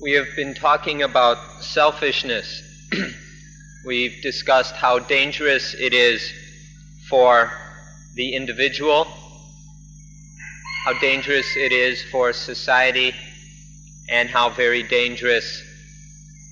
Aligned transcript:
We 0.00 0.12
have 0.12 0.28
been 0.36 0.54
talking 0.54 1.02
about 1.02 1.38
selfishness. 1.60 2.62
We've 3.84 4.22
discussed 4.22 4.76
how 4.76 5.00
dangerous 5.00 5.74
it 5.74 5.92
is 5.92 6.32
for 7.08 7.50
the 8.14 8.36
individual, 8.36 9.08
how 10.84 10.92
dangerous 11.00 11.56
it 11.56 11.72
is 11.72 12.00
for 12.12 12.32
society, 12.32 13.12
and 14.08 14.28
how 14.28 14.50
very 14.50 14.84
dangerous 14.84 15.64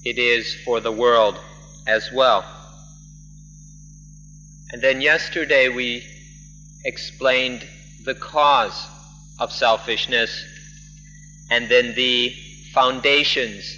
it 0.05 0.19
is 0.19 0.53
for 0.65 0.81
the 0.81 0.91
world 0.91 1.39
as 1.87 2.11
well. 2.13 2.45
And 4.73 4.83
then 4.83 5.01
yesterday 5.01 5.69
we 5.69 6.03
explained 6.85 7.65
the 8.05 8.17
cause 8.17 8.89
of 9.39 9.53
selfishness 9.53 10.45
and 11.49 11.69
then 11.69 11.95
the 11.95 12.35
foundations 12.77 13.75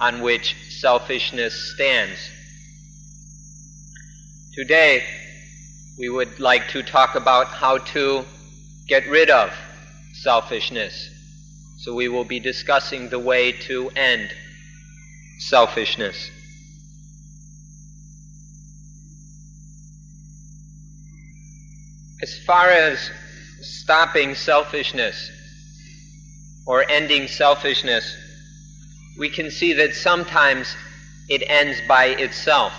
on 0.00 0.20
which 0.20 0.54
selfishness 0.68 1.74
stands. 1.74 2.30
Today, 4.54 5.02
we 5.98 6.08
would 6.10 6.38
like 6.38 6.68
to 6.68 6.84
talk 6.84 7.16
about 7.16 7.48
how 7.48 7.78
to 7.78 8.24
get 8.86 9.04
rid 9.08 9.30
of 9.30 9.52
selfishness. 10.22 11.10
So 11.78 11.92
we 11.92 12.06
will 12.06 12.24
be 12.24 12.38
discussing 12.38 13.08
the 13.08 13.18
way 13.18 13.50
to 13.66 13.90
end 13.96 14.30
selfishness. 15.40 16.30
As 22.22 22.38
far 22.46 22.68
as 22.68 23.10
stopping 23.60 24.36
selfishness 24.36 25.32
or 26.70 26.88
ending 26.88 27.26
selfishness, 27.26 28.16
we 29.18 29.28
can 29.28 29.50
see 29.50 29.72
that 29.72 29.92
sometimes 29.92 30.76
it 31.28 31.42
ends 31.48 31.80
by 31.88 32.04
itself. 32.04 32.72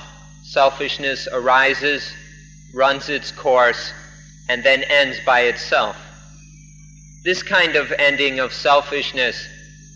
Selfishness 0.44 1.28
arises, 1.34 2.09
runs 2.73 3.09
its 3.09 3.34
course, 3.34 3.92
and 4.47 4.64
then 4.64 4.84
ends 4.84 5.17
by 5.25 5.42
itself. 5.42 5.97
This 7.25 7.44
kind 7.44 7.75
of 7.75 7.92
ending 8.00 8.39
of 8.39 8.53
selfishness 8.53 9.45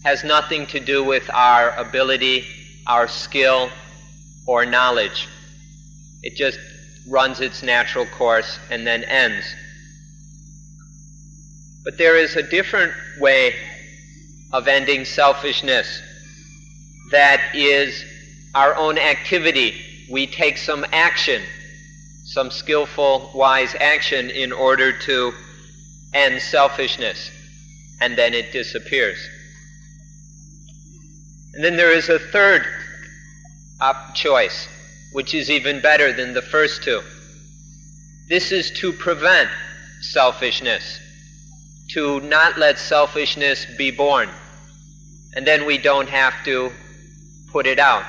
has 0.04 0.26
nothing 0.26 0.68
to 0.68 0.82
do 0.82 1.02
with 1.02 1.30
our 1.30 1.74
ability, 1.78 2.44
our 2.88 3.08
skill, 3.08 3.70
or 4.46 4.66
knowledge. 4.66 5.30
It 6.22 6.36
just 6.36 6.60
runs 7.08 7.40
its 7.40 7.64
natural 7.64 8.08
course 8.08 8.60
and 8.70 8.86
then 8.86 9.06
ends. 9.06 9.46
But 11.86 11.98
there 11.98 12.18
is 12.18 12.36
a 12.36 12.44
different 12.44 12.92
way 13.22 13.56
of 14.52 14.68
ending 14.68 15.06
selfishness 15.06 16.02
that 17.12 17.42
is 17.54 18.04
our 18.54 18.76
own 18.76 18.98
activity. 18.98 19.76
We 20.10 20.28
take 20.28 20.58
some 20.58 20.86
action, 20.92 21.42
some 22.26 22.52
skillful, 22.52 23.32
wise 23.34 23.76
action 23.80 24.30
in 24.30 24.52
order 24.52 24.92
to 25.00 25.34
end 26.14 26.42
selfishness, 26.42 27.30
and 28.02 28.18
then 28.18 28.34
it 28.34 28.52
disappears. 28.52 29.18
And 31.54 31.64
then 31.64 31.78
there 31.78 31.92
is 31.92 32.10
a 32.10 32.20
third 32.20 32.66
op- 33.80 34.16
choice, 34.16 34.68
which 35.14 35.34
is 35.34 35.50
even 35.50 35.82
better 35.82 36.12
than 36.12 36.34
the 36.34 36.42
first 36.42 36.84
two. 36.84 37.02
This 38.28 38.52
is 38.52 38.72
to 38.80 38.92
prevent 38.92 39.50
selfishness 40.02 41.00
to 41.96 42.20
not 42.20 42.58
let 42.58 42.78
selfishness 42.78 43.66
be 43.78 43.90
born. 43.90 44.30
And 45.34 45.48
then 45.48 45.66
we 45.66 45.78
don't 45.78 46.10
have 46.10 46.34
to 46.44 46.74
put 47.54 47.66
it 47.66 47.80
out. 47.80 48.04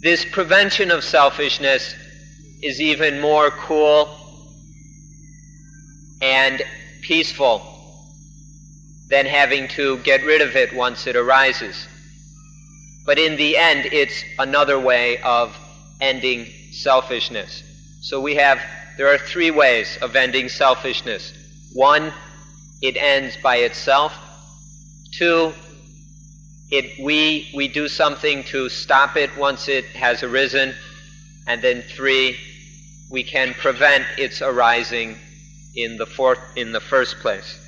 This 0.00 0.24
prevention 0.24 0.90
of 0.90 1.04
selfishness 1.04 1.94
is 2.62 2.80
even 2.80 3.20
more 3.20 3.50
cool 3.50 4.08
and 6.22 6.62
peaceful 7.02 7.60
than 9.10 9.26
having 9.26 9.68
to 9.68 9.98
get 9.98 10.24
rid 10.24 10.40
of 10.40 10.56
it 10.56 10.74
once 10.74 11.06
it 11.06 11.16
arises. 11.16 11.86
But 13.04 13.18
in 13.18 13.36
the 13.36 13.58
end, 13.58 13.84
it's 13.92 14.24
another 14.38 14.80
way 14.80 15.18
of 15.18 15.54
ending 16.00 16.46
selfishness. 16.72 17.62
So 18.00 18.22
we 18.22 18.36
have, 18.36 18.58
there 18.96 19.12
are 19.12 19.18
three 19.18 19.50
ways 19.50 19.98
of 20.00 20.16
ending 20.16 20.48
selfishness. 20.48 21.43
One, 21.74 22.12
it 22.80 22.96
ends 22.96 23.36
by 23.42 23.56
itself. 23.56 24.16
Two, 25.12 25.52
it, 26.70 27.02
we, 27.02 27.50
we 27.52 27.66
do 27.66 27.88
something 27.88 28.44
to 28.44 28.68
stop 28.68 29.16
it 29.16 29.36
once 29.36 29.68
it 29.68 29.84
has 29.86 30.22
arisen. 30.22 30.72
And 31.48 31.60
then 31.60 31.82
three, 31.82 32.36
we 33.10 33.24
can 33.24 33.54
prevent 33.54 34.04
its 34.16 34.40
arising 34.40 35.16
in 35.74 35.96
the, 35.96 36.06
fourth, 36.06 36.38
in 36.54 36.70
the 36.70 36.80
first 36.80 37.18
place. 37.18 37.58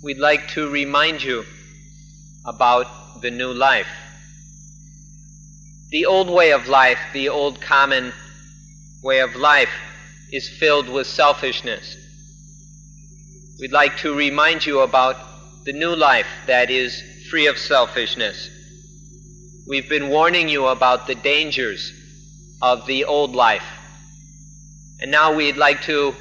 We'd 0.00 0.18
like 0.18 0.46
to 0.50 0.70
remind 0.70 1.20
you 1.20 1.44
about 2.46 3.20
the 3.22 3.32
new 3.32 3.52
life. 3.52 3.88
The 5.90 6.06
old 6.06 6.30
way 6.30 6.52
of 6.52 6.68
life, 6.68 7.00
the 7.12 7.28
old 7.28 7.60
common 7.60 8.12
way 9.02 9.18
of 9.18 9.34
life, 9.34 9.70
is 10.32 10.48
filled 10.48 10.88
with 10.88 11.06
selfishness. 11.06 11.96
We'd 13.60 13.72
like 13.72 13.96
to 13.98 14.14
remind 14.14 14.64
you 14.66 14.80
about 14.80 15.16
the 15.64 15.72
new 15.72 15.94
life 15.94 16.28
that 16.46 16.70
is 16.70 17.02
free 17.30 17.46
of 17.46 17.58
selfishness. 17.58 18.48
We've 19.68 19.88
been 19.88 20.08
warning 20.08 20.48
you 20.48 20.66
about 20.66 21.06
the 21.06 21.14
dangers 21.14 21.92
of 22.62 22.86
the 22.86 23.04
old 23.04 23.34
life. 23.34 23.64
And 25.00 25.10
now 25.10 25.34
we'd 25.34 25.56
like 25.56 25.82
to 25.82 26.14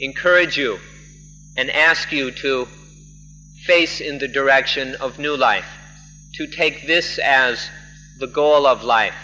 encourage 0.00 0.56
you 0.56 0.78
and 1.56 1.70
ask 1.70 2.10
you 2.12 2.30
to 2.30 2.66
face 3.66 4.00
in 4.00 4.18
the 4.18 4.28
direction 4.28 4.94
of 4.96 5.18
new 5.18 5.36
life, 5.36 5.66
to 6.34 6.46
take 6.46 6.86
this 6.86 7.18
as 7.18 7.70
the 8.18 8.26
goal 8.26 8.66
of 8.66 8.82
life, 8.82 9.14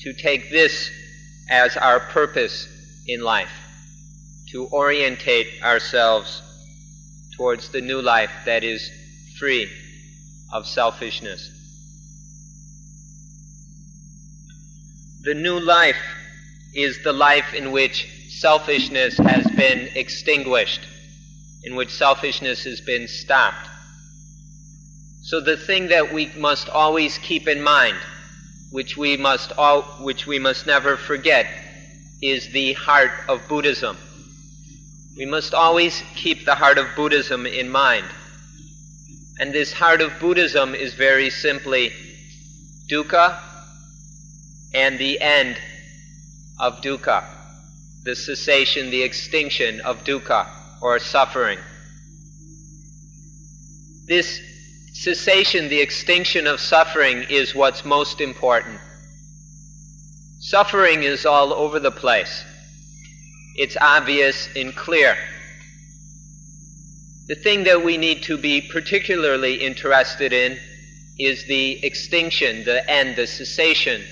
to 0.00 0.12
take 0.12 0.50
this 0.50 0.90
as 1.50 1.76
our 1.76 2.00
purpose 2.00 2.68
in 3.06 3.20
life, 3.20 3.52
to 4.50 4.66
orientate 4.68 5.62
ourselves 5.62 6.42
towards 7.36 7.68
the 7.70 7.80
new 7.80 8.00
life 8.00 8.30
that 8.44 8.64
is 8.64 8.90
free 9.38 9.68
of 10.52 10.66
selfishness. 10.66 11.50
The 15.22 15.34
new 15.34 15.58
life 15.58 15.96
is 16.74 17.02
the 17.02 17.12
life 17.12 17.54
in 17.54 17.72
which 17.72 18.08
selfishness 18.28 19.16
has 19.18 19.46
been 19.56 19.88
extinguished, 19.94 20.86
in 21.62 21.76
which 21.76 21.90
selfishness 21.90 22.64
has 22.64 22.80
been 22.80 23.08
stopped. 23.08 23.68
So 25.22 25.40
the 25.40 25.56
thing 25.56 25.88
that 25.88 26.12
we 26.12 26.30
must 26.36 26.68
always 26.68 27.16
keep 27.18 27.48
in 27.48 27.62
mind, 27.62 27.96
which 28.70 28.96
we 28.96 29.16
must 29.16 29.52
all, 29.52 29.82
which 30.04 30.26
we 30.26 30.38
must 30.38 30.66
never 30.66 30.96
forget, 30.98 31.46
is 32.24 32.48
the 32.52 32.72
heart 32.72 33.10
of 33.28 33.46
Buddhism. 33.48 33.98
We 35.14 35.26
must 35.26 35.52
always 35.52 36.02
keep 36.16 36.46
the 36.46 36.54
heart 36.54 36.78
of 36.78 36.86
Buddhism 36.96 37.44
in 37.44 37.68
mind. 37.68 38.06
And 39.38 39.52
this 39.52 39.74
heart 39.74 40.00
of 40.00 40.18
Buddhism 40.18 40.74
is 40.74 40.94
very 40.94 41.28
simply 41.28 41.92
dukkha 42.90 43.38
and 44.72 44.98
the 44.98 45.20
end 45.20 45.58
of 46.58 46.80
dukkha, 46.80 47.24
the 48.04 48.16
cessation, 48.16 48.90
the 48.90 49.02
extinction 49.02 49.82
of 49.82 50.02
dukkha 50.04 50.48
or 50.80 50.98
suffering. 50.98 51.58
This 54.06 54.40
cessation, 54.94 55.68
the 55.68 55.80
extinction 55.80 56.46
of 56.46 56.58
suffering, 56.58 57.24
is 57.28 57.54
what's 57.54 57.84
most 57.84 58.22
important. 58.22 58.80
Suffering 60.46 61.04
is 61.04 61.24
all 61.24 61.54
over 61.54 61.80
the 61.80 61.90
place. 61.90 62.44
It's 63.56 63.78
obvious 63.80 64.46
and 64.54 64.76
clear. 64.76 65.16
The 67.28 67.34
thing 67.34 67.64
that 67.64 67.82
we 67.82 67.96
need 67.96 68.24
to 68.24 68.36
be 68.36 68.60
particularly 68.60 69.54
interested 69.54 70.34
in 70.34 70.58
is 71.18 71.46
the 71.46 71.82
extinction, 71.82 72.62
the 72.64 72.88
end, 72.90 73.16
the 73.16 73.26
cessation 73.26 74.04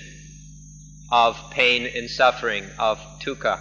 of 1.11 1.37
pain 1.51 1.87
and 1.95 2.09
suffering, 2.09 2.65
of 2.79 2.97
dukkha. 3.23 3.59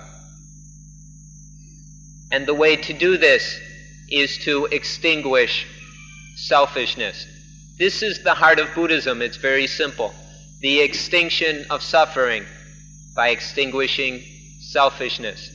And 2.30 2.46
the 2.46 2.54
way 2.54 2.76
to 2.76 2.94
do 2.94 3.18
this 3.18 3.60
is 4.08 4.38
to 4.44 4.64
extinguish 4.72 5.66
selfishness. 6.36 7.26
This 7.78 8.02
is 8.02 8.22
the 8.22 8.32
heart 8.32 8.58
of 8.58 8.74
Buddhism. 8.74 9.20
It's 9.20 9.36
very 9.36 9.66
simple. 9.66 10.14
The 10.62 10.80
extinction 10.80 11.66
of 11.68 11.82
suffering 11.82 12.46
by 13.14 13.28
extinguishing 13.28 14.22
selfishness. 14.60 15.50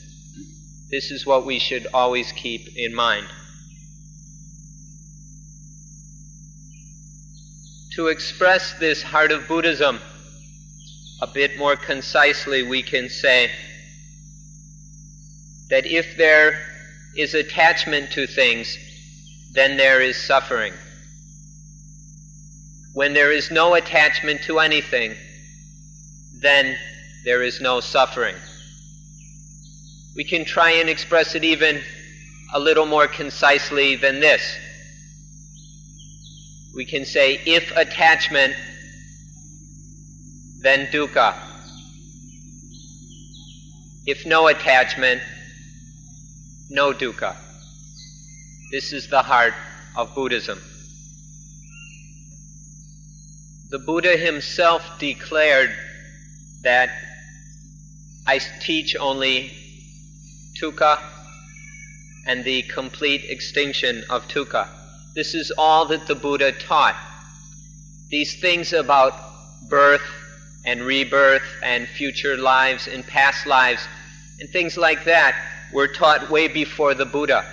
This 0.92 1.12
is 1.12 1.26
what 1.26 1.46
we 1.46 1.60
should 1.60 1.88
always 1.94 2.32
keep 2.32 2.62
in 2.76 2.94
mind. 2.94 3.26
To 7.96 8.08
express 8.08 8.74
this 8.80 9.02
heart 9.02 9.32
of 9.32 9.48
Buddhism 9.48 10.00
a 11.22 11.28
bit 11.28 11.58
more 11.58 11.76
concisely, 11.76 12.62
we 12.62 12.84
can 12.84 13.10
say 13.10 13.50
that 15.70 15.86
if 15.86 16.16
there 16.16 16.62
is 17.18 17.34
attachment 17.34 18.12
to 18.12 18.28
things, 18.28 18.78
then 19.54 19.78
there 19.78 20.00
is 20.00 20.16
suffering. 20.16 20.74
When 22.94 23.14
there 23.14 23.32
is 23.32 23.50
no 23.50 23.74
attachment 23.74 24.44
to 24.44 24.60
anything, 24.60 25.16
then 26.40 26.78
there 27.28 27.44
is 27.44 27.60
no 27.60 27.82
suffering. 27.82 28.38
We 30.16 30.24
can 30.24 30.46
try 30.46 30.72
and 30.72 30.88
express 30.88 31.36
it 31.36 31.44
even 31.44 31.82
a 32.54 32.60
little 32.60 32.86
more 32.86 33.06
concisely 33.06 33.98
than 33.98 34.22
this. 34.22 34.58
We 36.74 36.86
can 36.86 37.04
say, 37.04 37.42
if 37.46 37.70
attachment, 37.76 38.56
then 40.62 40.88
dukkha. 40.88 41.36
If 44.06 44.26
no 44.26 44.48
attachment, 44.48 45.22
no 46.70 46.94
dukkha. 46.94 47.36
This 48.72 48.94
is 48.94 49.10
the 49.10 49.22
heart 49.22 49.54
of 49.98 50.16
Buddhism. 50.16 50.62
The 53.70 53.80
Buddha 53.80 54.16
himself 54.16 54.98
declared 54.98 55.76
that 56.64 56.90
I 58.28 58.40
teach 58.60 58.96
only 59.00 59.54
dukkha 60.62 61.00
and 62.28 62.44
the 62.44 62.62
complete 62.64 63.24
extinction 63.30 64.04
of 64.10 64.28
dukkha. 64.28 64.68
This 65.16 65.34
is 65.34 65.52
all 65.58 65.86
that 65.86 66.08
the 66.08 66.16
Buddha 66.16 66.52
taught. 66.52 66.96
These 68.10 68.42
things 68.42 68.74
about 68.74 69.14
birth 69.70 70.04
and 70.66 70.82
rebirth 70.82 71.48
and 71.64 71.88
future 71.88 72.36
lives 72.36 72.88
and 72.88 73.08
past 73.08 73.48
lives 73.48 73.88
and 74.42 74.50
things 74.50 74.76
like 74.76 75.06
that 75.06 75.34
were 75.72 75.88
taught 75.88 76.30
way 76.30 76.50
before 76.50 76.94
the 76.94 77.06
Buddha. 77.06 77.46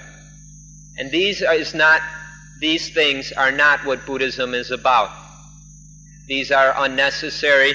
And 0.99 1.11
these 1.11 1.41
are, 1.41 1.55
is 1.55 1.73
not 1.73 2.03
these 2.61 2.91
things 2.91 3.31
are 3.33 3.53
not 3.53 3.85
what 3.85 4.07
Buddhism 4.07 4.55
is 4.55 4.73
about. 4.73 5.11
These 6.27 6.51
are 6.51 6.75
unnecessary. 6.77 7.75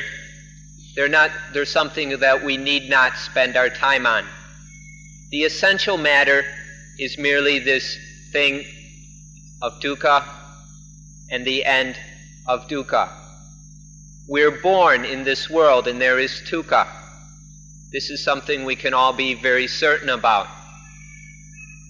They're 1.00 1.08
not 1.08 1.32
they're 1.54 1.64
something 1.64 2.10
that 2.20 2.44
we 2.44 2.58
need 2.58 2.90
not 2.90 3.16
spend 3.16 3.56
our 3.56 3.70
time 3.70 4.06
on. 4.06 4.26
The 5.32 5.44
essential 5.44 5.98
matter 5.98 6.44
is 7.00 7.18
merely 7.18 7.60
this 7.60 7.98
thing 8.34 8.66
of 9.62 9.80
dukkha 9.80 10.26
and 11.32 11.46
the 11.46 11.64
end 11.64 11.96
of 12.46 12.68
dukkha. 12.68 13.08
We're 14.28 14.60
born 14.62 15.06
in 15.06 15.24
this 15.24 15.50
world 15.50 15.88
and 15.88 16.02
there 16.02 16.20
is 16.20 16.42
dukkha. 16.52 16.86
This 17.94 18.10
is 18.10 18.22
something 18.22 18.66
we 18.66 18.76
can 18.76 18.94
all 18.94 19.14
be 19.14 19.36
very 19.36 19.68
certain 19.68 20.10
about. 20.10 20.48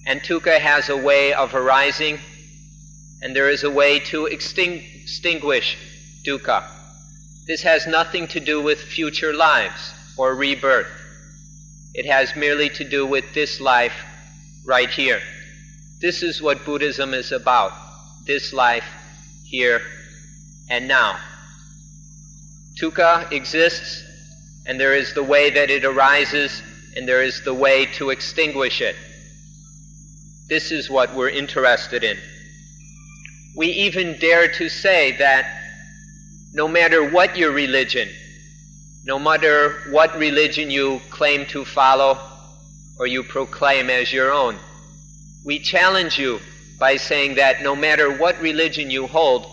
And 0.06 0.20
dukkha 0.20 0.60
has 0.60 0.88
a 0.88 0.96
way 0.96 1.32
of 1.32 1.52
arising, 1.56 2.20
and 3.22 3.34
there 3.34 3.50
is 3.50 3.64
a 3.64 3.70
way 3.70 3.98
to 4.10 4.26
extinguish 4.26 5.76
dukkha. 6.24 6.79
This 7.50 7.62
has 7.62 7.84
nothing 7.84 8.28
to 8.28 8.38
do 8.38 8.62
with 8.62 8.78
future 8.80 9.34
lives 9.34 9.92
or 10.16 10.36
rebirth. 10.36 10.86
It 11.94 12.06
has 12.06 12.36
merely 12.36 12.68
to 12.68 12.88
do 12.88 13.04
with 13.04 13.24
this 13.34 13.60
life 13.60 14.04
right 14.64 14.88
here. 14.88 15.20
This 16.00 16.22
is 16.22 16.40
what 16.40 16.64
Buddhism 16.64 17.12
is 17.12 17.32
about 17.32 17.72
this 18.24 18.52
life 18.52 18.84
here 19.44 19.82
and 20.70 20.86
now. 20.86 21.18
Dukkha 22.80 23.32
exists 23.32 24.04
and 24.64 24.78
there 24.78 24.94
is 24.94 25.12
the 25.14 25.24
way 25.24 25.50
that 25.50 25.70
it 25.70 25.84
arises, 25.84 26.62
and 26.96 27.08
there 27.08 27.24
is 27.24 27.42
the 27.42 27.52
way 27.52 27.84
to 27.84 28.10
extinguish 28.10 28.80
it. 28.80 28.94
This 30.48 30.70
is 30.70 30.88
what 30.88 31.16
we're 31.16 31.30
interested 31.30 32.04
in. 32.04 32.16
We 33.56 33.66
even 33.70 34.20
dare 34.20 34.46
to 34.52 34.68
say 34.68 35.16
that 35.16 35.59
no 36.52 36.66
matter 36.66 37.08
what 37.08 37.36
your 37.36 37.52
religion, 37.52 38.08
no 39.04 39.18
matter 39.18 39.82
what 39.90 40.16
religion 40.18 40.70
you 40.70 41.00
claim 41.10 41.46
to 41.46 41.64
follow 41.64 42.18
or 42.98 43.06
you 43.06 43.22
proclaim 43.22 43.88
as 43.88 44.12
your 44.12 44.32
own, 44.32 44.56
we 45.44 45.58
challenge 45.58 46.18
you 46.18 46.40
by 46.78 46.96
saying 46.96 47.36
that 47.36 47.62
no 47.62 47.76
matter 47.76 48.16
what 48.16 48.40
religion 48.40 48.90
you 48.90 49.06
hold, 49.06 49.46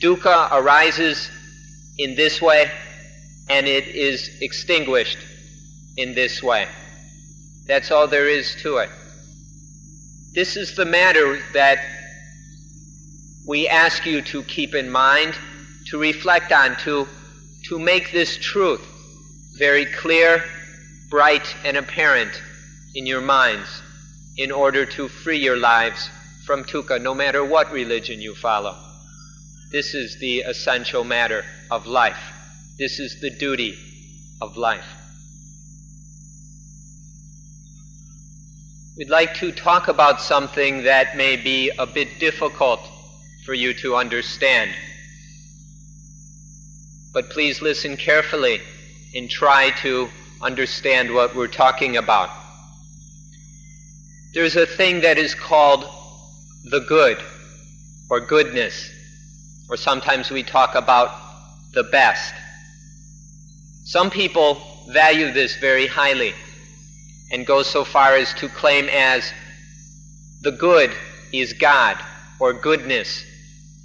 dukkha 0.00 0.50
arises 0.52 1.30
in 1.98 2.14
this 2.14 2.40
way 2.40 2.70
and 3.48 3.66
it 3.66 3.86
is 3.88 4.30
extinguished 4.40 5.18
in 5.96 6.14
this 6.14 6.42
way. 6.42 6.66
That's 7.66 7.90
all 7.90 8.06
there 8.06 8.28
is 8.28 8.56
to 8.62 8.78
it. 8.78 8.90
This 10.32 10.56
is 10.56 10.76
the 10.76 10.84
matter 10.84 11.40
that 11.52 11.78
we 13.46 13.68
ask 13.68 14.06
you 14.06 14.22
to 14.22 14.42
keep 14.44 14.74
in 14.74 14.88
mind, 14.88 15.34
to 15.90 15.98
reflect 15.98 16.52
on, 16.52 16.76
to, 16.76 17.06
to 17.68 17.78
make 17.78 18.12
this 18.12 18.36
truth 18.38 18.80
very 19.58 19.84
clear, 19.84 20.42
bright, 21.10 21.54
and 21.64 21.76
apparent 21.76 22.40
in 22.94 23.06
your 23.06 23.20
minds 23.20 23.82
in 24.36 24.52
order 24.52 24.86
to 24.86 25.08
free 25.08 25.38
your 25.38 25.56
lives 25.56 26.08
from 26.46 26.64
dukkha, 26.64 27.00
no 27.00 27.14
matter 27.14 27.44
what 27.44 27.70
religion 27.72 28.20
you 28.20 28.34
follow. 28.34 28.76
This 29.72 29.94
is 29.94 30.18
the 30.20 30.40
essential 30.40 31.04
matter 31.04 31.44
of 31.70 31.86
life. 31.86 32.18
This 32.78 32.98
is 32.98 33.20
the 33.20 33.30
duty 33.30 33.76
of 34.40 34.56
life. 34.56 34.86
We'd 38.96 39.10
like 39.10 39.34
to 39.36 39.52
talk 39.52 39.88
about 39.88 40.20
something 40.20 40.84
that 40.84 41.16
may 41.16 41.36
be 41.36 41.70
a 41.78 41.86
bit 41.86 42.18
difficult 42.18 42.80
for 43.44 43.54
you 43.54 43.74
to 43.74 43.96
understand. 43.96 44.72
But 47.12 47.30
please 47.30 47.60
listen 47.60 47.96
carefully 47.96 48.60
and 49.14 49.28
try 49.28 49.70
to 49.82 50.08
understand 50.40 51.12
what 51.12 51.34
we're 51.34 51.48
talking 51.48 51.96
about. 51.96 52.30
There's 54.32 54.56
a 54.56 54.66
thing 54.66 55.00
that 55.00 55.18
is 55.18 55.34
called 55.34 55.84
the 56.64 56.80
good 56.80 57.18
or 58.10 58.20
goodness, 58.20 58.90
or 59.68 59.76
sometimes 59.76 60.30
we 60.30 60.42
talk 60.42 60.74
about 60.74 61.10
the 61.72 61.84
best. 61.84 62.32
Some 63.84 64.10
people 64.10 64.60
value 64.88 65.32
this 65.32 65.56
very 65.56 65.86
highly 65.86 66.32
and 67.32 67.46
go 67.46 67.62
so 67.62 67.84
far 67.84 68.14
as 68.14 68.32
to 68.34 68.48
claim 68.48 68.88
as 68.88 69.32
the 70.42 70.52
good 70.52 70.90
is 71.32 71.52
God 71.52 71.96
or 72.38 72.52
goodness 72.52 73.24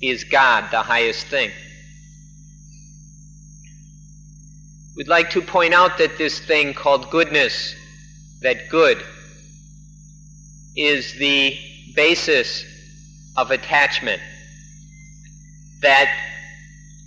is 0.01 0.23
God, 0.23 0.69
the 0.71 0.81
highest 0.81 1.27
thing. 1.27 1.51
We'd 4.95 5.09
like 5.09 5.29
to 5.31 5.41
point 5.41 5.73
out 5.73 5.97
that 5.97 6.17
this 6.17 6.39
thing 6.39 6.73
called 6.73 7.09
goodness, 7.11 7.75
that 8.41 8.69
good, 8.69 9.03
is 10.77 11.13
the 11.13 11.57
basis 11.95 12.63
of 13.35 13.51
attachment. 13.51 14.21
That 15.81 16.09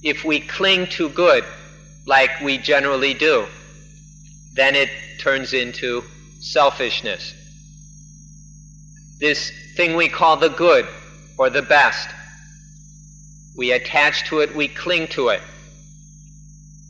if 0.02 0.22
we 0.22 0.40
cling 0.40 0.88
to 0.88 1.08
good, 1.08 1.44
like 2.06 2.30
we 2.42 2.58
generally 2.58 3.14
do, 3.14 3.46
then 4.52 4.74
it 4.74 4.90
turns 5.18 5.54
into 5.54 6.04
selfishness. 6.40 7.32
This 9.18 9.50
thing 9.76 9.96
we 9.96 10.08
call 10.08 10.36
the 10.36 10.50
good 10.50 10.86
or 11.38 11.48
the 11.48 11.62
best, 11.62 12.08
we 13.56 13.72
attach 13.72 14.28
to 14.28 14.40
it, 14.40 14.54
we 14.54 14.68
cling 14.68 15.08
to 15.08 15.28
it. 15.28 15.40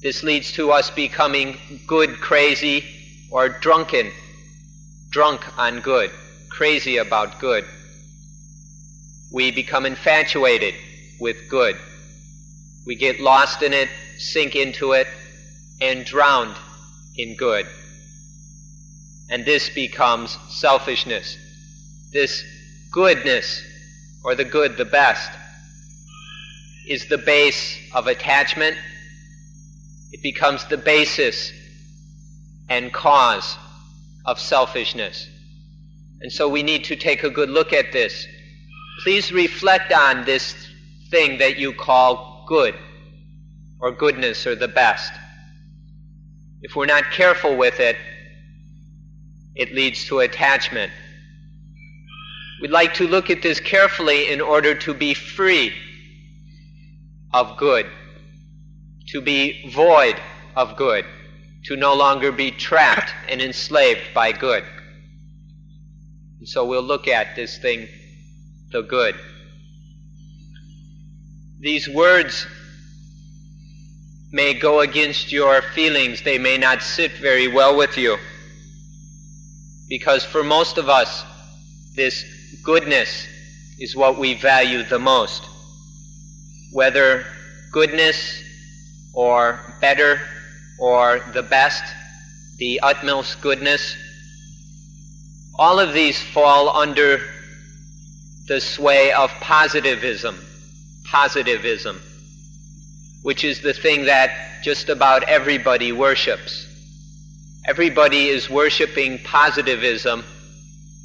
This 0.00 0.22
leads 0.22 0.52
to 0.52 0.70
us 0.70 0.90
becoming 0.90 1.58
good 1.86 2.20
crazy 2.20 2.84
or 3.30 3.48
drunken, 3.48 4.12
drunk 5.10 5.58
on 5.58 5.80
good, 5.80 6.10
crazy 6.50 6.98
about 6.98 7.40
good. 7.40 7.64
We 9.32 9.50
become 9.50 9.86
infatuated 9.86 10.74
with 11.20 11.36
good. 11.48 11.76
We 12.86 12.94
get 12.94 13.20
lost 13.20 13.62
in 13.62 13.72
it, 13.72 13.88
sink 14.18 14.54
into 14.54 14.92
it, 14.92 15.08
and 15.80 16.04
drowned 16.04 16.56
in 17.16 17.36
good. 17.36 17.66
And 19.30 19.44
this 19.44 19.68
becomes 19.68 20.38
selfishness. 20.48 21.36
This 22.12 22.42
goodness, 22.92 23.62
or 24.24 24.34
the 24.34 24.44
good, 24.44 24.76
the 24.76 24.84
best, 24.84 25.30
is 26.86 27.06
the 27.08 27.18
base 27.18 27.78
of 27.92 28.06
attachment. 28.06 28.76
It 30.18 30.22
becomes 30.22 30.64
the 30.64 30.76
basis 30.76 31.52
and 32.68 32.92
cause 32.92 33.56
of 34.24 34.40
selfishness. 34.40 35.28
And 36.20 36.32
so 36.32 36.48
we 36.48 36.64
need 36.64 36.82
to 36.86 36.96
take 36.96 37.22
a 37.22 37.30
good 37.30 37.48
look 37.48 37.72
at 37.72 37.92
this. 37.92 38.26
Please 39.04 39.30
reflect 39.30 39.92
on 39.92 40.24
this 40.24 40.56
thing 41.12 41.38
that 41.38 41.56
you 41.56 41.72
call 41.72 42.44
good 42.48 42.74
or 43.78 43.92
goodness 43.92 44.44
or 44.44 44.56
the 44.56 44.66
best. 44.66 45.12
If 46.62 46.74
we're 46.74 46.86
not 46.86 47.12
careful 47.12 47.56
with 47.56 47.78
it, 47.78 47.96
it 49.54 49.72
leads 49.72 50.04
to 50.06 50.18
attachment. 50.18 50.90
We'd 52.60 52.72
like 52.72 52.94
to 52.94 53.06
look 53.06 53.30
at 53.30 53.40
this 53.40 53.60
carefully 53.60 54.30
in 54.30 54.40
order 54.40 54.74
to 54.74 54.94
be 54.94 55.14
free 55.14 55.72
of 57.32 57.56
good, 57.56 57.86
to 59.08 59.20
be 59.20 59.70
void 59.70 60.16
of 60.54 60.76
good, 60.76 61.04
to 61.64 61.76
no 61.76 61.94
longer 61.94 62.30
be 62.30 62.50
trapped 62.50 63.12
and 63.28 63.40
enslaved 63.40 64.12
by 64.14 64.32
good. 64.32 64.64
And 66.38 66.48
so 66.48 66.64
we'll 66.64 66.82
look 66.82 67.08
at 67.08 67.34
this 67.34 67.58
thing, 67.58 67.88
the 68.70 68.82
good. 68.82 69.14
These 71.60 71.88
words 71.88 72.46
may 74.30 74.54
go 74.54 74.80
against 74.80 75.32
your 75.32 75.62
feelings, 75.62 76.22
they 76.22 76.38
may 76.38 76.58
not 76.58 76.82
sit 76.82 77.12
very 77.12 77.48
well 77.48 77.76
with 77.76 77.96
you. 77.96 78.16
Because 79.88 80.22
for 80.22 80.44
most 80.44 80.76
of 80.76 80.88
us, 80.90 81.24
this 81.96 82.24
goodness 82.62 83.26
is 83.78 83.96
what 83.96 84.18
we 84.18 84.34
value 84.34 84.82
the 84.82 84.98
most. 84.98 85.44
Whether 86.72 87.24
goodness 87.72 88.42
or 89.18 89.58
better 89.80 90.20
or 90.78 91.18
the 91.32 91.42
best, 91.42 91.82
the 92.58 92.78
utmost 92.84 93.40
goodness, 93.40 93.96
all 95.58 95.80
of 95.80 95.92
these 95.92 96.22
fall 96.22 96.68
under 96.68 97.20
the 98.46 98.60
sway 98.60 99.10
of 99.10 99.28
positivism. 99.40 100.38
Positivism, 101.10 102.00
which 103.22 103.42
is 103.42 103.60
the 103.60 103.72
thing 103.72 104.04
that 104.04 104.62
just 104.62 104.88
about 104.88 105.24
everybody 105.24 105.90
worships. 105.90 106.68
Everybody 107.66 108.28
is 108.28 108.48
worshiping 108.48 109.18
positivism 109.24 110.22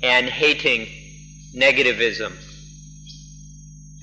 and 0.04 0.28
hating 0.28 0.88
negativism. 1.56 2.32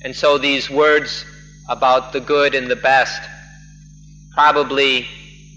And 0.03 0.13
so 0.13 0.37
these 0.37 0.69
words 0.69 1.23
about 1.69 2.11
the 2.11 2.19
good 2.19 2.55
and 2.55 2.69
the 2.69 2.75
best 2.75 3.21
probably 4.33 5.07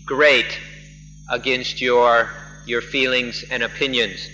grate 0.04 0.60
against 1.30 1.80
your, 1.80 2.28
your 2.66 2.82
feelings 2.82 3.44
and 3.50 3.62
opinions. 3.62 4.28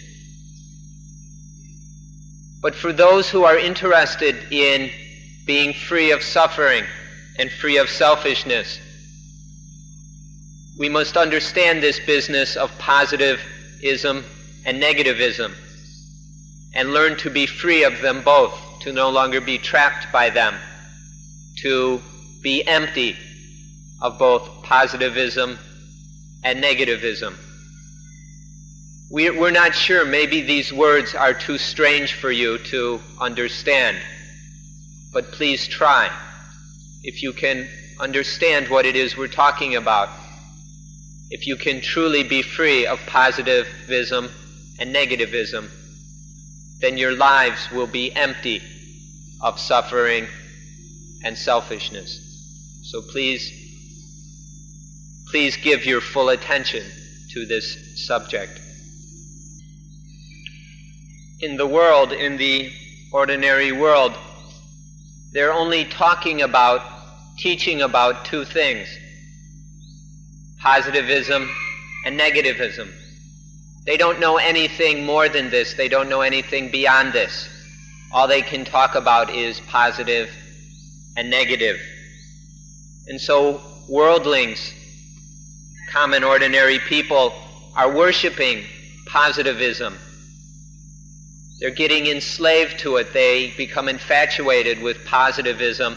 But 2.63 2.75
for 2.75 2.93
those 2.93 3.29
who 3.29 3.45
are 3.45 3.57
interested 3.57 4.37
in 4.53 4.91
being 5.47 5.73
free 5.73 6.11
of 6.11 6.23
suffering 6.23 6.85
and 7.39 7.51
free 7.51 7.79
of 7.79 7.89
selfishness, 7.89 8.79
we 10.79 10.89
must 10.89 11.17
understand 11.17 11.83
this 11.83 12.01
business 12.01 12.57
of 12.57 12.77
positivism 12.79 14.25
and 14.65 14.83
negativism 14.83 15.53
and 16.75 16.93
learn 16.93 17.17
to 17.19 17.31
be 17.31 17.47
free 17.47 17.85
of 17.85 18.01
them 18.01 18.23
both, 18.23 18.59
to 18.81 18.93
no 18.93 19.11
longer 19.11 19.41
be 19.41 19.59
trapped 19.59 20.11
by 20.13 20.31
them, 20.31 20.55
to 21.59 22.01
be 22.43 22.67
empty 22.67 23.17
of 24.01 24.19
both 24.19 24.63
positivism 24.63 25.59
and 26.43 26.63
negativism. 26.63 27.37
We're 29.11 29.51
not 29.51 29.75
sure, 29.75 30.05
maybe 30.05 30.41
these 30.43 30.73
words 30.73 31.15
are 31.15 31.35
too 31.35 31.59
strange 31.59 32.15
for 32.15 32.31
you 32.31 32.59
to 32.59 33.01
understand, 33.21 33.97
but 35.13 35.33
please 35.33 35.67
try. 35.67 36.09
If 37.03 37.23
you 37.23 37.33
can 37.33 37.69
understand 37.99 38.69
what 38.69 38.87
it 38.87 38.95
is 38.95 39.17
we're 39.17 39.27
talking 39.27 39.75
about, 39.75 40.11
if 41.31 41.47
you 41.47 41.57
can 41.57 41.81
truly 41.81 42.23
be 42.23 42.43
free 42.43 42.87
of 42.87 43.01
positivism 43.07 44.31
and 44.79 44.95
negativism, 44.95 45.69
then 46.81 46.97
your 46.97 47.17
lives 47.17 47.71
will 47.73 47.87
be 47.87 48.15
empty 48.15 48.63
of 49.43 49.59
suffering 49.59 50.27
and 51.25 51.37
selfishness. 51.37 52.21
So 52.85 53.03
please, 53.03 53.70
please 55.31 55.57
give 55.57 55.85
your 55.85 56.01
full 56.01 56.29
attention 56.31 56.85
to 57.33 57.47
this 57.47 58.07
subject. 58.07 58.61
In 61.41 61.57
the 61.57 61.67
world, 61.67 62.13
in 62.13 62.37
the 62.37 62.73
ordinary 63.13 63.73
world, 63.73 64.13
they're 65.33 65.53
only 65.53 65.85
talking 65.85 66.43
about, 66.43 66.83
teaching 67.39 67.83
about 67.83 68.25
two 68.25 68.45
things 68.45 68.89
positivism 70.61 71.49
and 72.05 72.21
negativism. 72.21 72.93
They 73.87 73.97
don't 73.97 74.21
know 74.21 74.37
anything 74.37 75.07
more 75.07 75.29
than 75.29 75.49
this. 75.49 75.73
They 75.73 75.89
don't 75.89 76.11
know 76.11 76.21
anything 76.21 76.71
beyond 76.71 77.15
this. 77.15 77.49
All 78.13 78.29
they 78.29 78.43
can 78.43 78.67
talk 78.67 78.95
about 78.95 79.31
is 79.31 79.59
positive 79.61 80.29
and 81.17 81.31
negative. 81.31 81.81
And 83.07 83.19
so 83.19 83.63
worldlings, 83.89 84.75
common 85.93 86.23
ordinary 86.23 86.79
people, 86.79 87.33
are 87.77 87.93
worshiping 87.93 88.65
positivism. 89.07 89.97
They're 91.59 91.71
getting 91.71 92.07
enslaved 92.07 92.79
to 92.81 92.97
it. 92.97 93.13
They 93.13 93.51
become 93.57 93.89
infatuated 93.89 94.81
with 94.81 95.05
positivism 95.05 95.97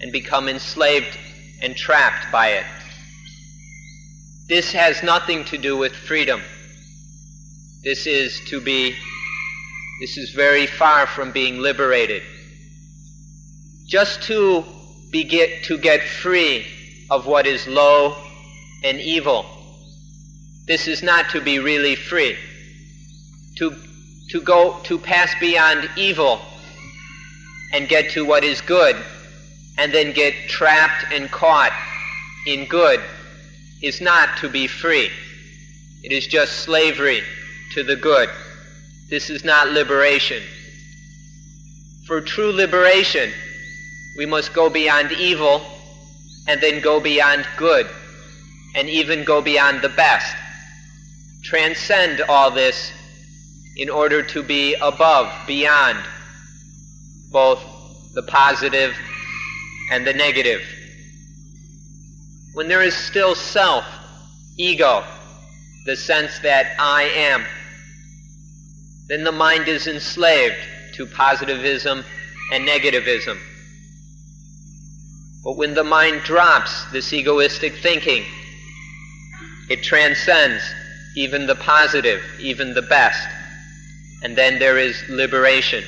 and 0.00 0.12
become 0.12 0.48
enslaved 0.48 1.18
and 1.62 1.76
trapped 1.76 2.30
by 2.32 2.48
it. 2.48 2.64
This 4.48 4.72
has 4.72 5.02
nothing 5.02 5.44
to 5.46 5.58
do 5.58 5.76
with 5.76 5.92
freedom. 5.92 6.40
This 7.84 8.06
is 8.06 8.40
to 8.48 8.60
be, 8.60 8.96
this 10.00 10.16
is 10.16 10.30
very 10.30 10.66
far 10.66 11.06
from 11.06 11.32
being 11.32 11.58
liberated. 11.58 12.22
Just 13.86 14.22
to 14.24 14.64
be 15.10 15.24
get, 15.24 15.64
to 15.64 15.78
get 15.78 16.02
free 16.02 16.66
of 17.10 17.26
what 17.26 17.46
is 17.46 17.66
low 17.66 18.16
and 18.84 19.00
evil. 19.00 19.44
This 20.66 20.86
is 20.86 21.02
not 21.02 21.30
to 21.30 21.40
be 21.40 21.58
really 21.58 21.94
free. 21.94 22.36
To, 23.56 23.74
to 24.30 24.40
go, 24.42 24.78
to 24.84 24.98
pass 24.98 25.34
beyond 25.40 25.88
evil 25.96 26.40
and 27.72 27.88
get 27.88 28.10
to 28.10 28.24
what 28.24 28.44
is 28.44 28.60
good 28.60 28.96
and 29.78 29.92
then 29.92 30.12
get 30.12 30.34
trapped 30.48 31.06
and 31.12 31.30
caught 31.30 31.72
in 32.46 32.66
good 32.66 33.00
is 33.82 34.00
not 34.00 34.36
to 34.38 34.48
be 34.48 34.66
free. 34.66 35.10
It 36.02 36.12
is 36.12 36.26
just 36.26 36.60
slavery 36.60 37.22
to 37.72 37.82
the 37.82 37.96
good. 37.96 38.28
This 39.08 39.30
is 39.30 39.44
not 39.44 39.68
liberation. 39.68 40.42
For 42.06 42.20
true 42.20 42.52
liberation, 42.52 43.30
we 44.16 44.26
must 44.26 44.52
go 44.52 44.68
beyond 44.68 45.12
evil 45.12 45.62
and 46.46 46.60
then 46.60 46.80
go 46.80 47.00
beyond 47.00 47.46
good 47.56 47.88
and 48.74 48.88
even 48.88 49.24
go 49.24 49.40
beyond 49.40 49.82
the 49.82 49.88
best. 49.88 50.34
Transcend 51.42 52.20
all 52.28 52.50
this 52.50 52.92
in 53.76 53.88
order 53.88 54.22
to 54.22 54.42
be 54.42 54.74
above, 54.74 55.32
beyond 55.46 55.98
both 57.30 57.60
the 58.14 58.22
positive 58.22 58.96
and 59.92 60.06
the 60.06 60.12
negative. 60.12 60.62
When 62.54 62.68
there 62.68 62.82
is 62.82 62.94
still 62.94 63.34
self, 63.34 63.84
ego, 64.56 65.04
the 65.86 65.96
sense 65.96 66.38
that 66.40 66.74
I 66.78 67.04
am, 67.04 67.44
then 69.08 69.24
the 69.24 69.32
mind 69.32 69.68
is 69.68 69.86
enslaved 69.86 70.56
to 70.94 71.06
positivism 71.06 72.04
and 72.52 72.68
negativism. 72.68 73.38
But 75.44 75.56
when 75.56 75.74
the 75.74 75.84
mind 75.84 76.22
drops 76.22 76.84
this 76.90 77.12
egoistic 77.12 77.76
thinking, 77.76 78.24
it 79.68 79.82
transcends 79.82 80.62
even 81.14 81.46
the 81.46 81.54
positive, 81.56 82.22
even 82.38 82.74
the 82.74 82.82
best, 82.82 83.28
and 84.22 84.36
then 84.36 84.58
there 84.58 84.78
is 84.78 85.02
liberation. 85.08 85.84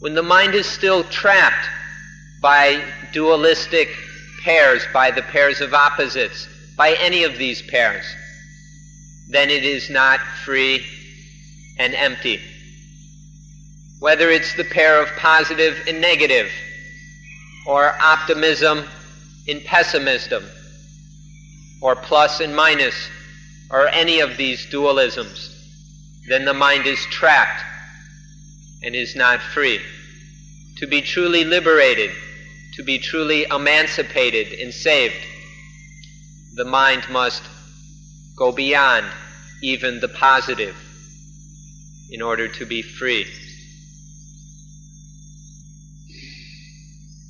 When 0.00 0.14
the 0.14 0.22
mind 0.22 0.54
is 0.54 0.66
still 0.66 1.04
trapped 1.04 1.68
by 2.40 2.82
dualistic 3.12 3.88
pairs, 4.44 4.82
by 4.92 5.10
the 5.10 5.22
pairs 5.22 5.60
of 5.60 5.74
opposites, 5.74 6.48
by 6.76 6.94
any 7.00 7.24
of 7.24 7.36
these 7.36 7.62
pairs, 7.62 8.04
then 9.28 9.50
it 9.50 9.64
is 9.64 9.90
not 9.90 10.20
free 10.44 10.84
and 11.78 11.94
empty. 11.94 12.40
Whether 13.98 14.30
it's 14.30 14.54
the 14.54 14.64
pair 14.64 15.02
of 15.02 15.08
positive 15.16 15.76
and 15.88 16.00
negative, 16.00 16.50
or 17.66 17.94
optimism 18.00 18.84
and 19.48 19.64
pessimism, 19.64 20.44
or 21.80 21.94
plus 21.96 22.40
and 22.40 22.54
minus, 22.54 22.94
or 23.70 23.88
any 23.88 24.20
of 24.20 24.36
these 24.36 24.66
dualisms, 24.66 25.54
then 26.28 26.44
the 26.44 26.54
mind 26.54 26.86
is 26.86 27.04
trapped 27.06 27.62
and 28.82 28.94
is 28.94 29.14
not 29.14 29.40
free. 29.40 29.80
To 30.78 30.86
be 30.86 31.02
truly 31.02 31.44
liberated, 31.44 32.10
to 32.74 32.82
be 32.82 32.98
truly 32.98 33.44
emancipated 33.50 34.58
and 34.60 34.72
saved, 34.72 35.14
the 36.54 36.64
mind 36.64 37.04
must 37.10 37.42
go 38.36 38.52
beyond 38.52 39.06
even 39.62 40.00
the 40.00 40.08
positive 40.08 40.76
in 42.10 42.22
order 42.22 42.48
to 42.48 42.64
be 42.64 42.82
free. 42.82 43.26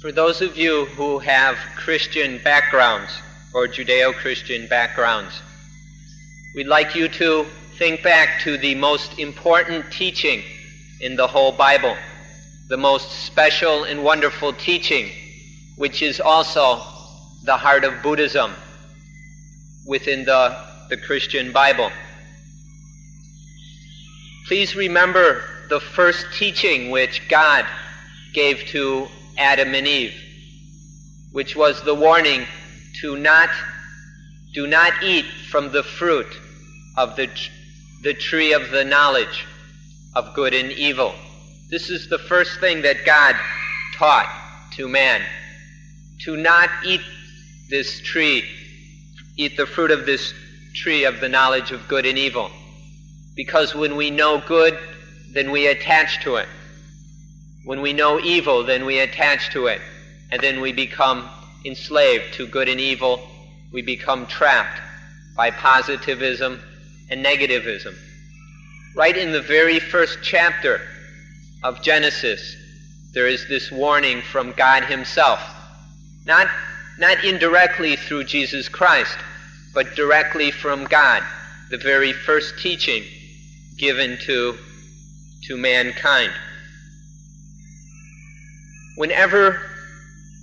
For 0.00 0.12
those 0.12 0.40
of 0.42 0.56
you 0.56 0.84
who 0.84 1.18
have 1.18 1.56
Christian 1.76 2.40
backgrounds 2.44 3.10
or 3.54 3.66
Judeo 3.66 4.12
Christian 4.12 4.66
backgrounds, 4.66 5.40
we'd 6.54 6.66
like 6.66 6.94
you 6.94 7.08
to 7.08 7.46
think 7.78 8.02
back 8.02 8.40
to 8.42 8.58
the 8.58 8.74
most 8.74 9.18
important 9.18 9.90
teaching 9.92 10.42
in 11.00 11.16
the 11.16 11.26
whole 11.26 11.52
Bible, 11.52 11.96
the 12.68 12.76
most 12.76 13.10
special 13.24 13.84
and 13.84 14.02
wonderful 14.02 14.52
teaching, 14.52 15.10
which 15.76 16.02
is 16.02 16.20
also 16.20 16.82
the 17.44 17.56
heart 17.56 17.84
of 17.84 18.02
Buddhism 18.02 18.52
within 19.86 20.24
the, 20.24 20.56
the 20.90 20.96
Christian 20.96 21.52
Bible. 21.52 21.90
Please 24.46 24.74
remember 24.74 25.44
the 25.68 25.80
first 25.80 26.26
teaching 26.32 26.90
which 26.90 27.28
God 27.28 27.64
gave 28.32 28.64
to 28.68 29.08
Adam 29.36 29.74
and 29.74 29.86
Eve, 29.86 30.14
which 31.32 31.54
was 31.54 31.82
the 31.82 31.94
warning 31.94 32.46
to 33.00 33.16
not 33.16 33.50
do 34.54 34.66
not 34.66 34.92
eat 35.02 35.26
from 35.50 35.70
the 35.72 35.82
fruit 35.82 36.26
of 36.96 37.16
the, 37.16 37.28
the 38.02 38.14
tree 38.14 38.52
of 38.52 38.70
the 38.70 38.84
knowledge 38.84 39.46
of 40.16 40.34
good 40.34 40.54
and 40.54 40.72
evil. 40.72 41.14
This 41.70 41.90
is 41.90 42.08
the 42.08 42.18
first 42.18 42.58
thing 42.60 42.82
that 42.82 43.04
God 43.04 43.36
taught 43.94 44.28
to 44.72 44.88
man 44.88 45.22
to 46.20 46.36
not 46.36 46.68
eat 46.84 47.02
this 47.68 48.00
tree, 48.00 48.44
eat 49.36 49.56
the 49.56 49.66
fruit 49.66 49.90
of 49.90 50.06
this 50.06 50.34
tree 50.74 51.04
of 51.04 51.20
the 51.20 51.28
knowledge 51.28 51.70
of 51.70 51.86
good 51.88 52.06
and 52.06 52.18
evil. 52.18 52.50
Because 53.36 53.74
when 53.74 53.96
we 53.96 54.10
know 54.10 54.42
good, 54.46 54.76
then 55.32 55.50
we 55.50 55.68
attach 55.68 56.22
to 56.24 56.36
it. 56.36 56.48
When 57.64 57.80
we 57.80 57.92
know 57.92 58.18
evil, 58.18 58.64
then 58.64 58.84
we 58.84 58.98
attach 58.98 59.50
to 59.50 59.66
it. 59.66 59.80
And 60.32 60.42
then 60.42 60.60
we 60.60 60.72
become 60.72 61.28
enslaved 61.64 62.34
to 62.34 62.46
good 62.46 62.68
and 62.68 62.80
evil. 62.80 63.20
We 63.72 63.82
become 63.82 64.26
trapped 64.26 64.80
by 65.36 65.50
positivism 65.50 66.60
and 67.10 67.24
negativism. 67.24 67.94
Right 68.94 69.16
in 69.16 69.32
the 69.32 69.42
very 69.42 69.78
first 69.78 70.18
chapter 70.22 70.80
of 71.62 71.82
Genesis, 71.82 72.56
there 73.12 73.26
is 73.26 73.48
this 73.48 73.70
warning 73.70 74.22
from 74.22 74.52
God 74.52 74.84
Himself. 74.84 75.40
Not, 76.26 76.48
not 76.98 77.24
indirectly 77.24 77.96
through 77.96 78.24
Jesus 78.24 78.68
Christ, 78.68 79.16
but 79.74 79.94
directly 79.94 80.50
from 80.50 80.84
God, 80.84 81.22
the 81.70 81.78
very 81.78 82.12
first 82.12 82.58
teaching 82.58 83.04
given 83.78 84.18
to, 84.22 84.56
to 85.44 85.56
mankind. 85.56 86.32
Whenever 88.96 89.60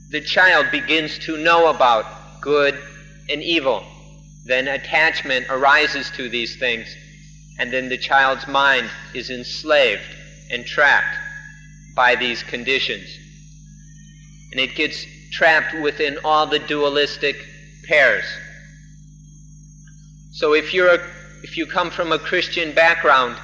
the 0.10 0.22
child 0.22 0.68
begins 0.72 1.18
to 1.20 1.38
know 1.38 1.70
about 1.70 2.06
good 2.42 2.80
and 3.30 3.42
evil, 3.42 3.84
then 4.46 4.68
attachment 4.68 5.48
arises 5.50 6.12
to 6.12 6.30
these 6.30 6.58
things, 6.58 6.88
and 7.60 7.72
then 7.72 7.90
the 7.90 7.98
child's 7.98 8.48
mind 8.48 8.90
is 9.14 9.30
enslaved 9.30 10.16
and 10.52 10.66
trapped 10.66 11.18
by 11.96 12.16
these 12.16 12.44
conditions. 12.44 13.08
And 14.52 14.60
it 14.60 14.76
gets 14.76 15.06
trapped 15.32 15.74
within 15.82 16.18
all 16.24 16.46
the 16.46 16.60
dualistic 16.60 17.36
pairs. 17.88 18.26
So 20.34 20.54
if 20.54 20.74
you're 20.74 20.96
a 20.96 21.00
if 21.44 21.58
you 21.58 21.68
come 21.68 21.92
from 21.92 22.12
a 22.12 22.18
Christian 22.18 22.74
background, 22.74 23.38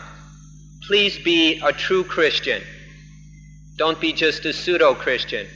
please 0.87 1.19
be 1.19 1.59
a 1.63 1.71
true 1.71 2.03
Christian. 2.03 2.63
Don't 3.77 4.01
be 4.01 4.11
just 4.11 4.43
a 4.45 4.53
pseudo 4.53 4.95
Christian. 4.95 5.47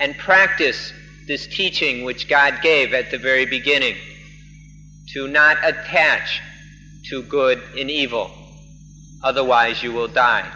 And 0.00 0.16
practice 0.16 0.92
this 1.26 1.46
teaching 1.46 2.04
which 2.04 2.28
God 2.28 2.60
gave 2.62 2.94
at 2.94 3.10
the 3.10 3.18
very 3.18 3.46
beginning 3.46 3.96
to 5.14 5.28
not 5.28 5.58
attach 5.64 6.40
to 7.10 7.22
good 7.22 7.62
and 7.78 7.90
evil. 7.90 8.30
Otherwise, 9.22 9.82
you 9.82 9.92
will 9.92 10.08
die. 10.08 10.48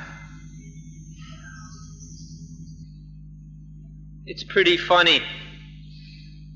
It's 4.25 4.45
pretty 4.45 4.77
funny 4.77 5.21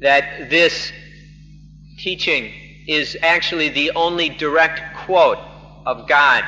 that 0.00 0.50
this 0.50 0.92
teaching 1.98 2.52
is 2.86 3.16
actually 3.22 3.70
the 3.70 3.90
only 3.92 4.28
direct 4.28 4.96
quote 4.96 5.38
of 5.84 6.08
God 6.08 6.44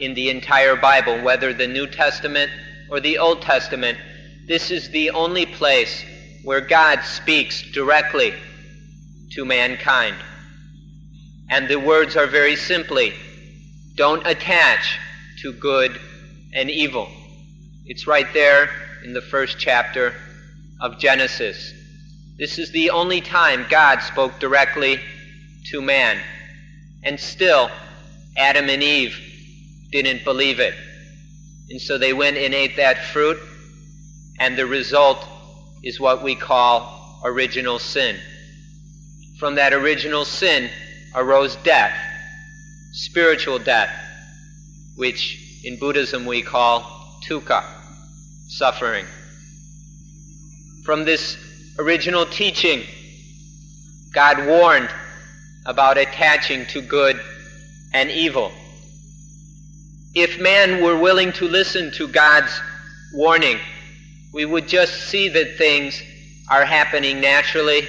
in 0.00 0.14
the 0.14 0.30
entire 0.30 0.76
Bible, 0.76 1.22
whether 1.22 1.52
the 1.52 1.66
New 1.66 1.86
Testament 1.86 2.50
or 2.90 3.00
the 3.00 3.18
Old 3.18 3.42
Testament. 3.42 3.98
This 4.46 4.70
is 4.70 4.90
the 4.90 5.10
only 5.10 5.44
place 5.44 6.04
where 6.44 6.60
God 6.60 7.02
speaks 7.02 7.62
directly 7.72 8.32
to 9.32 9.44
mankind. 9.44 10.16
And 11.50 11.68
the 11.68 11.80
words 11.80 12.16
are 12.16 12.26
very 12.26 12.56
simply 12.56 13.12
don't 13.96 14.26
attach 14.26 14.98
to 15.42 15.52
good 15.52 15.98
and 16.52 16.70
evil. 16.70 17.08
It's 17.86 18.06
right 18.06 18.32
there 18.34 18.68
in 19.04 19.14
the 19.14 19.22
first 19.22 19.58
chapter 19.58 20.14
of 20.80 20.98
Genesis. 20.98 21.72
This 22.38 22.58
is 22.58 22.70
the 22.70 22.90
only 22.90 23.20
time 23.20 23.66
God 23.70 24.00
spoke 24.02 24.38
directly 24.38 25.00
to 25.70 25.80
man. 25.80 26.18
And 27.02 27.18
still, 27.18 27.70
Adam 28.36 28.68
and 28.68 28.82
Eve 28.82 29.18
didn't 29.90 30.24
believe 30.24 30.60
it. 30.60 30.74
And 31.70 31.80
so 31.80 31.98
they 31.98 32.12
went 32.12 32.36
and 32.36 32.54
ate 32.54 32.76
that 32.76 32.98
fruit, 33.06 33.38
and 34.38 34.56
the 34.56 34.66
result 34.66 35.26
is 35.82 36.00
what 36.00 36.22
we 36.22 36.34
call 36.34 37.20
original 37.24 37.78
sin. 37.78 38.16
From 39.38 39.54
that 39.56 39.72
original 39.72 40.24
sin 40.24 40.70
arose 41.14 41.56
death, 41.56 41.94
spiritual 42.92 43.58
death, 43.58 43.90
which 44.96 45.60
in 45.64 45.78
Buddhism 45.78 46.26
we 46.26 46.42
call 46.42 47.20
dukkha, 47.28 47.64
suffering. 48.48 49.06
From 50.84 51.04
this 51.04 51.36
original 51.78 52.26
teaching, 52.26 52.82
God 54.14 54.46
warned 54.46 54.88
about 55.66 55.98
attaching 55.98 56.64
to 56.66 56.80
good 56.80 57.20
and 57.92 58.10
evil. 58.10 58.52
If 60.14 60.40
man 60.40 60.82
were 60.82 60.96
willing 60.96 61.32
to 61.32 61.48
listen 61.48 61.90
to 61.92 62.08
God's 62.08 62.60
warning, 63.12 63.58
we 64.32 64.44
would 64.44 64.68
just 64.68 65.08
see 65.08 65.28
that 65.30 65.56
things 65.56 66.02
are 66.48 66.64
happening 66.64 67.20
naturally 67.20 67.86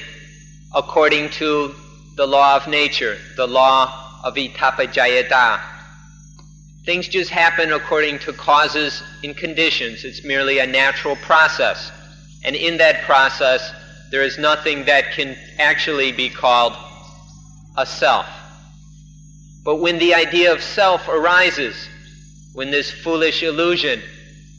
according 0.73 1.29
to 1.29 1.73
the 2.15 2.25
law 2.25 2.55
of 2.55 2.67
nature, 2.67 3.17
the 3.35 3.47
law 3.47 4.19
of 4.23 4.35
Idappaccayata. 4.35 5.61
Things 6.85 7.07
just 7.07 7.29
happen 7.29 7.73
according 7.73 8.19
to 8.19 8.33
causes 8.33 9.03
and 9.23 9.35
conditions. 9.35 10.03
It's 10.03 10.23
merely 10.23 10.59
a 10.59 10.67
natural 10.67 11.15
process. 11.17 11.91
And 12.43 12.55
in 12.55 12.77
that 12.77 13.03
process, 13.03 13.71
there 14.09 14.23
is 14.23 14.37
nothing 14.37 14.85
that 14.85 15.11
can 15.11 15.35
actually 15.59 16.11
be 16.11 16.29
called 16.29 16.73
a 17.77 17.85
self. 17.85 18.25
But 19.63 19.77
when 19.77 19.99
the 19.99 20.13
idea 20.13 20.53
of 20.53 20.63
self 20.63 21.07
arises, 21.09 21.75
when 22.53 22.71
this 22.71 22.89
foolish 22.89 23.43
illusion 23.43 24.01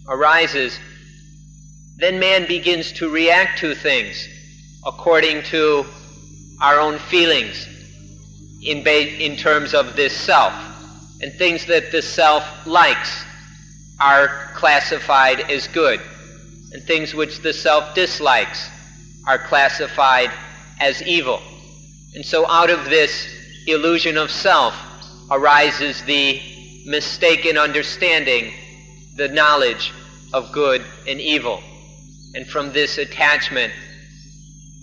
arises, 0.06 0.78
then 1.98 2.20
man 2.20 2.46
begins 2.46 2.92
to 2.92 3.10
react 3.10 3.58
to 3.58 3.74
things 3.74 4.28
according 4.86 5.42
to 5.42 5.84
our 6.60 6.78
own 6.78 6.96
feelings 6.98 7.66
in, 8.62 8.84
ba- 8.84 9.22
in 9.22 9.36
terms 9.36 9.74
of 9.74 9.96
this 9.96 10.16
self. 10.16 10.52
And 11.20 11.32
things 11.32 11.66
that 11.66 11.90
the 11.90 12.00
self 12.00 12.44
likes 12.66 13.24
are 14.00 14.28
classified 14.54 15.40
as 15.50 15.66
good. 15.66 16.00
And 16.72 16.84
things 16.84 17.14
which 17.14 17.40
the 17.40 17.52
self 17.52 17.96
dislikes 17.96 18.70
are 19.26 19.38
classified 19.38 20.30
as 20.78 21.02
evil. 21.02 21.42
And 22.14 22.24
so 22.24 22.48
out 22.48 22.70
of 22.70 22.84
this 22.84 23.28
illusion 23.66 24.16
of 24.16 24.30
self 24.30 24.76
arises 25.32 26.02
the 26.04 26.40
mistaken 26.86 27.58
understanding, 27.58 28.54
the 29.16 29.28
knowledge 29.28 29.92
of 30.32 30.52
good 30.52 30.84
and 31.08 31.20
evil. 31.20 31.60
And 32.34 32.46
from 32.46 32.72
this 32.72 32.98
attachment, 32.98 33.72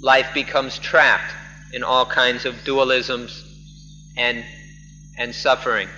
life 0.01 0.33
becomes 0.33 0.79
trapped 0.79 1.33
in 1.73 1.83
all 1.83 2.05
kinds 2.05 2.45
of 2.45 2.55
dualisms 2.63 3.43
and, 4.17 4.43
and 5.17 5.33
suffering. 5.33 5.89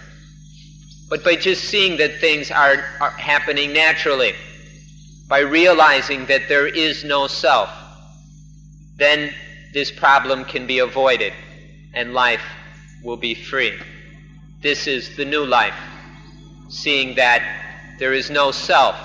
But 1.09 1.23
by 1.23 1.35
just 1.35 1.63
seeing 1.63 1.97
that 1.97 2.19
things 2.19 2.51
are, 2.51 2.83
are 2.99 3.11
happening 3.11 3.73
naturally, 3.73 4.33
by 5.27 5.39
realizing 5.39 6.25
that 6.25 6.49
there 6.49 6.67
is 6.67 7.03
no 7.03 7.27
self, 7.27 7.69
then 8.97 9.33
this 9.73 9.91
problem 9.91 10.43
can 10.45 10.65
be 10.67 10.79
avoided 10.79 11.33
and 11.93 12.13
life 12.13 12.41
will 13.03 13.17
be 13.17 13.35
free. 13.35 13.73
This 14.61 14.87
is 14.87 15.15
the 15.15 15.25
new 15.25 15.45
life, 15.45 15.75
seeing 16.69 17.15
that 17.15 17.41
there 17.99 18.13
is 18.13 18.29
no 18.29 18.51
self, 18.51 18.95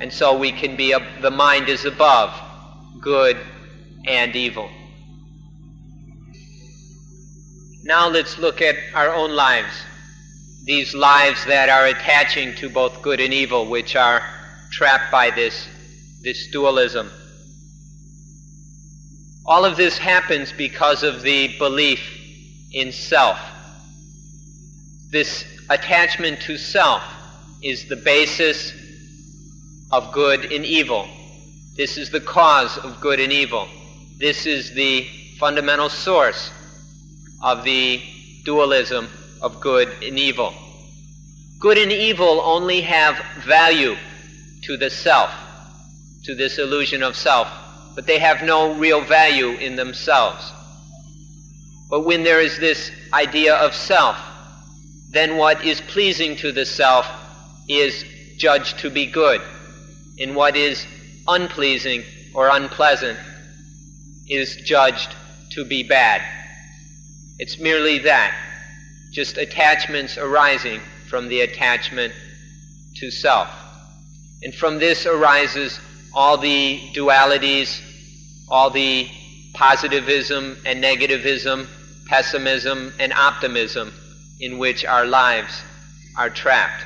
and 0.00 0.12
so 0.12 0.36
we 0.36 0.52
can 0.52 0.76
be, 0.76 0.94
the 1.20 1.30
mind 1.30 1.68
is 1.68 1.84
above 1.84 2.32
good 3.00 3.36
and 4.06 4.34
evil. 4.36 4.70
Now 7.82 8.08
let's 8.08 8.38
look 8.38 8.60
at 8.60 8.76
our 8.94 9.14
own 9.14 9.32
lives, 9.32 9.82
these 10.64 10.94
lives 10.94 11.44
that 11.46 11.68
are 11.68 11.86
attaching 11.86 12.54
to 12.56 12.68
both 12.68 13.02
good 13.02 13.20
and 13.20 13.32
evil, 13.32 13.66
which 13.66 13.96
are 13.96 14.22
trapped 14.70 15.10
by 15.10 15.30
this, 15.30 15.66
this 16.22 16.48
dualism. 16.50 17.10
All 19.46 19.64
of 19.64 19.76
this 19.76 19.96
happens 19.96 20.52
because 20.52 21.02
of 21.02 21.22
the 21.22 21.56
belief 21.58 22.00
in 22.72 22.92
self. 22.92 23.38
This 25.10 25.44
attachment 25.70 26.40
to 26.42 26.58
self 26.58 27.02
is 27.62 27.88
the 27.88 27.96
basis 27.96 28.74
of 29.90 30.12
good 30.12 30.52
and 30.52 30.64
evil. 30.64 31.08
This 31.76 31.96
is 31.96 32.10
the 32.10 32.20
cause 32.20 32.76
of 32.78 33.00
good 33.00 33.20
and 33.20 33.32
evil. 33.32 33.68
This 34.18 34.46
is 34.46 34.72
the 34.74 35.06
fundamental 35.38 35.88
source 35.88 36.50
of 37.42 37.64
the 37.64 38.02
dualism 38.44 39.08
of 39.40 39.60
good 39.60 39.88
and 40.02 40.18
evil. 40.18 40.52
Good 41.60 41.78
and 41.78 41.92
evil 41.92 42.40
only 42.40 42.80
have 42.82 43.16
value 43.44 43.96
to 44.62 44.76
the 44.76 44.90
self, 44.90 45.30
to 46.24 46.34
this 46.34 46.58
illusion 46.58 47.02
of 47.02 47.16
self, 47.16 47.48
but 47.94 48.06
they 48.06 48.18
have 48.18 48.42
no 48.42 48.74
real 48.74 49.00
value 49.00 49.50
in 49.50 49.76
themselves. 49.76 50.52
But 51.90 52.04
when 52.04 52.22
there 52.22 52.40
is 52.40 52.58
this 52.58 52.90
idea 53.12 53.54
of 53.54 53.74
self, 53.74 54.16
then 55.10 55.36
what 55.36 55.64
is 55.64 55.80
pleasing 55.80 56.36
to 56.36 56.52
the 56.52 56.66
self 56.66 57.06
is 57.68 58.04
judged 58.36 58.78
to 58.80 58.90
be 58.90 59.06
good, 59.06 59.40
and 60.20 60.34
what 60.34 60.56
is 60.56 60.86
unpleasing 61.26 62.04
or 62.34 62.48
unpleasant 62.48 63.18
is 64.28 64.56
judged 64.56 65.14
to 65.50 65.64
be 65.64 65.82
bad. 65.82 66.22
It's 67.38 67.58
merely 67.58 67.98
that, 68.00 68.34
just 69.12 69.38
attachments 69.38 70.18
arising 70.18 70.80
from 71.08 71.28
the 71.28 71.40
attachment 71.42 72.12
to 72.96 73.10
self. 73.10 73.48
And 74.42 74.54
from 74.54 74.78
this 74.78 75.06
arises 75.06 75.80
all 76.12 76.36
the 76.36 76.80
dualities, 76.94 77.80
all 78.48 78.70
the 78.70 79.08
positivism 79.54 80.56
and 80.64 80.82
negativism, 80.82 81.66
pessimism 82.06 82.92
and 82.98 83.12
optimism 83.12 83.92
in 84.40 84.58
which 84.58 84.84
our 84.84 85.06
lives 85.06 85.62
are 86.16 86.30
trapped. 86.30 86.84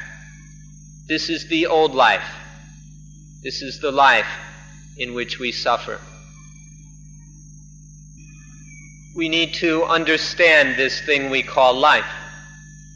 This 1.09 1.29
is 1.29 1.49
the 1.49 1.67
old 1.67 1.95
life. 1.95 2.25
This 3.43 3.61
is 3.61 3.81
the 3.81 3.91
life 3.91 4.29
in 4.97 5.15
which 5.15 5.41
we 5.41 5.51
suffer. 5.51 5.99
We 9.17 9.29
need 9.29 9.55
to 9.55 9.85
understand 9.85 10.77
this 10.77 11.01
thing 11.01 11.29
we 11.29 11.43
call 11.43 11.75
life, 11.75 12.07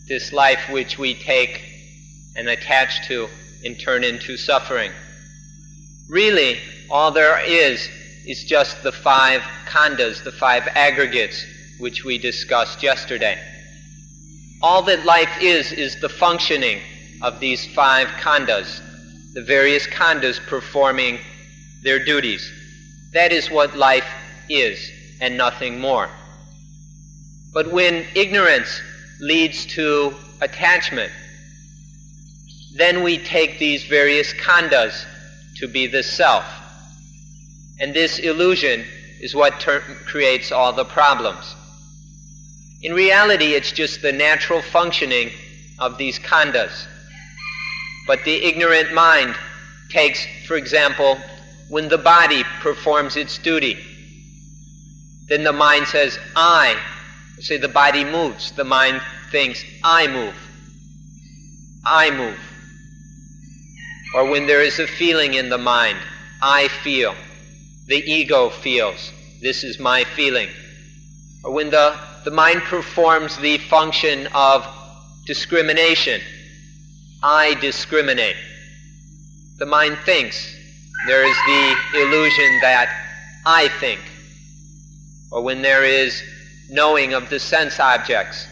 this 0.09 0.32
life 0.32 0.70
which 0.70 0.98
we 0.98 1.14
take 1.14 1.62
and 2.37 2.48
attach 2.48 3.09
to 3.09 3.28
and 3.64 3.78
turn 3.78 4.04
into 4.04 4.37
suffering. 4.37 4.92
Really, 6.09 6.61
all 6.88 7.11
there 7.11 7.44
is 7.44 7.88
is 8.24 8.44
just 8.44 8.82
the 8.85 8.92
five 8.92 9.40
khandhas, 9.66 10.22
the 10.22 10.32
five 10.32 10.68
aggregates, 10.68 11.44
which 11.78 12.04
we 12.04 12.18
discussed 12.18 12.82
yesterday. 12.85 13.37
All 14.62 14.82
that 14.82 15.04
life 15.04 15.42
is 15.42 15.72
is 15.72 16.00
the 16.00 16.09
functioning 16.09 16.80
of 17.20 17.40
these 17.40 17.66
five 17.74 18.06
khandhas, 18.20 18.80
the 19.37 19.42
various 19.42 19.87
khandhas 19.88 20.40
performing 20.46 21.18
their 21.83 22.03
duties. 22.03 22.51
That 23.12 23.33
is 23.33 23.51
what 23.51 23.77
life 23.77 24.09
is, 24.49 24.90
and 25.20 25.37
nothing 25.37 25.79
more. 25.79 26.09
But 27.53 27.70
when 27.70 28.07
ignorance 28.14 28.81
leads 29.20 29.66
to 29.77 30.14
attachment, 30.40 31.12
then 32.77 33.03
we 33.03 33.18
take 33.18 33.59
these 33.59 33.85
various 33.85 34.33
khandhas 34.33 35.05
to 35.57 35.68
be 35.68 35.87
the 35.87 36.03
self. 36.03 36.46
And 37.79 37.92
this 37.92 38.18
illusion 38.18 38.87
is 39.20 39.35
what 39.35 39.61
ter- 39.61 39.81
creates 40.07 40.51
all 40.51 40.72
the 40.72 40.87
problems. 40.87 41.55
In 42.83 42.94
reality, 42.94 43.53
it's 43.53 43.72
just 43.72 44.01
the 44.01 44.12
natural 44.12 44.62
functioning 44.62 45.31
of 45.79 45.99
these 45.99 46.18
khandhas. 46.18 46.87
But 48.06 48.24
the 48.24 48.44
ignorant 48.44 48.94
mind 48.94 49.34
takes, 49.90 50.24
for 50.46 50.56
example, 50.56 51.18
when 51.68 51.88
the 51.88 51.98
body 51.98 52.44
performs 52.60 53.16
its 53.16 53.38
duty, 53.38 53.76
then 55.28 55.42
the 55.42 55.52
mind 55.52 55.88
says, 55.88 56.18
I. 56.36 56.76
Say 57.40 57.56
the 57.56 57.68
body 57.68 58.04
moves. 58.04 58.52
The 58.52 58.64
mind 58.64 59.02
thinks, 59.30 59.64
I 59.82 60.06
move. 60.06 60.34
I 61.84 62.10
move. 62.10 62.38
Or 64.14 64.30
when 64.30 64.46
there 64.46 64.62
is 64.62 64.78
a 64.78 64.86
feeling 64.86 65.34
in 65.34 65.48
the 65.48 65.58
mind, 65.58 65.98
I 66.40 66.68
feel. 66.68 67.14
The 67.86 67.96
ego 67.96 68.50
feels. 68.50 69.12
This 69.42 69.64
is 69.64 69.78
my 69.78 70.04
feeling. 70.04 70.48
Or 71.44 71.52
when 71.52 71.70
the, 71.70 71.98
the 72.24 72.30
mind 72.30 72.62
performs 72.62 73.36
the 73.36 73.58
function 73.58 74.28
of 74.28 74.66
discrimination, 75.26 76.20
I 77.22 77.55
discriminate. 77.55 78.37
The 79.59 79.66
mind 79.66 79.98
thinks. 80.05 80.55
There 81.07 81.24
is 81.24 81.37
the 81.46 82.00
illusion 82.00 82.59
that 82.62 82.88
I 83.44 83.68
think. 83.81 84.00
Or 85.31 85.42
when 85.42 85.62
there 85.62 85.85
is 85.85 86.22
knowing 86.68 87.14
of 87.14 87.31
the 87.31 87.38
sense 87.38 87.79
objects, 87.79 88.46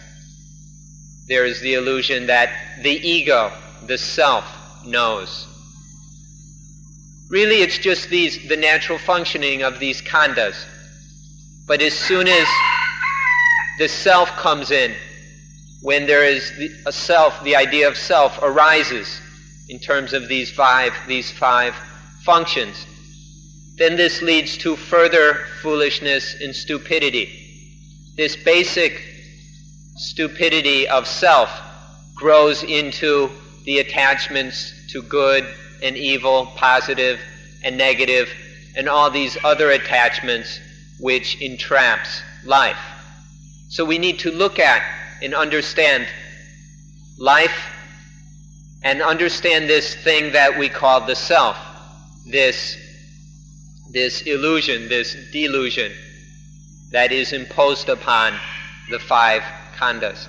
there 1.26 1.44
is 1.44 1.60
the 1.60 1.74
illusion 1.74 2.26
that 2.26 2.50
the 2.82 2.90
ego, 2.90 3.52
the 3.86 3.98
self, 3.98 4.44
knows. 4.86 5.46
Really, 7.30 7.62
it's 7.62 7.78
just 7.78 8.10
these, 8.10 8.46
the 8.48 8.56
natural 8.56 8.98
functioning 8.98 9.62
of 9.62 9.78
these 9.78 10.02
khandhas. 10.02 10.66
But 11.66 11.80
as 11.80 11.94
soon 11.94 12.28
as 12.28 12.46
the 13.78 13.88
self 13.88 14.28
comes 14.36 14.70
in, 14.70 14.94
when 15.84 16.06
there 16.06 16.24
is 16.24 16.50
a 16.86 16.92
self, 16.92 17.44
the 17.44 17.54
idea 17.54 17.86
of 17.86 17.94
self 17.94 18.38
arises 18.40 19.20
in 19.68 19.78
terms 19.78 20.14
of 20.14 20.28
these 20.28 20.50
five, 20.50 20.94
these 21.06 21.30
five 21.30 21.74
functions, 22.22 22.86
then 23.76 23.94
this 23.94 24.22
leads 24.22 24.56
to 24.56 24.76
further 24.76 25.44
foolishness 25.60 26.40
and 26.40 26.56
stupidity. 26.56 27.28
This 28.16 28.34
basic 28.34 29.02
stupidity 29.96 30.88
of 30.88 31.06
self 31.06 31.50
grows 32.14 32.62
into 32.62 33.28
the 33.66 33.80
attachments 33.80 34.72
to 34.88 35.02
good 35.02 35.46
and 35.82 35.98
evil, 35.98 36.46
positive 36.56 37.20
and 37.62 37.76
negative, 37.76 38.30
and 38.74 38.88
all 38.88 39.10
these 39.10 39.36
other 39.44 39.72
attachments 39.72 40.58
which 40.98 41.38
entraps 41.42 42.22
life. 42.42 42.78
So 43.68 43.84
we 43.84 43.98
need 43.98 44.18
to 44.20 44.30
look 44.30 44.58
at 44.58 44.82
and 45.22 45.34
understand 45.34 46.06
life 47.18 47.70
and 48.82 49.00
understand 49.00 49.68
this 49.68 49.94
thing 49.94 50.32
that 50.32 50.58
we 50.58 50.68
call 50.68 51.06
the 51.06 51.16
self, 51.16 51.56
this, 52.26 52.76
this 53.92 54.22
illusion, 54.22 54.88
this 54.88 55.16
delusion 55.32 55.92
that 56.90 57.10
is 57.10 57.32
imposed 57.32 57.88
upon 57.88 58.38
the 58.90 58.98
five 58.98 59.42
khandhas. 59.76 60.28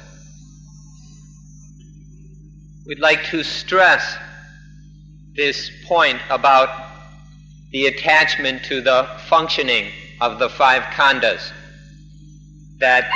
We'd 2.87 2.99
like 2.99 3.25
to 3.25 3.43
stress 3.43 4.17
this 5.35 5.69
point 5.85 6.19
about 6.29 6.69
the 7.71 7.87
attachment 7.87 8.63
to 8.65 8.79
the 8.79 9.07
functioning 9.27 9.91
of 10.21 10.39
the 10.39 10.49
five 10.49 10.83
khandhas. 10.83 11.51
That 12.79 13.09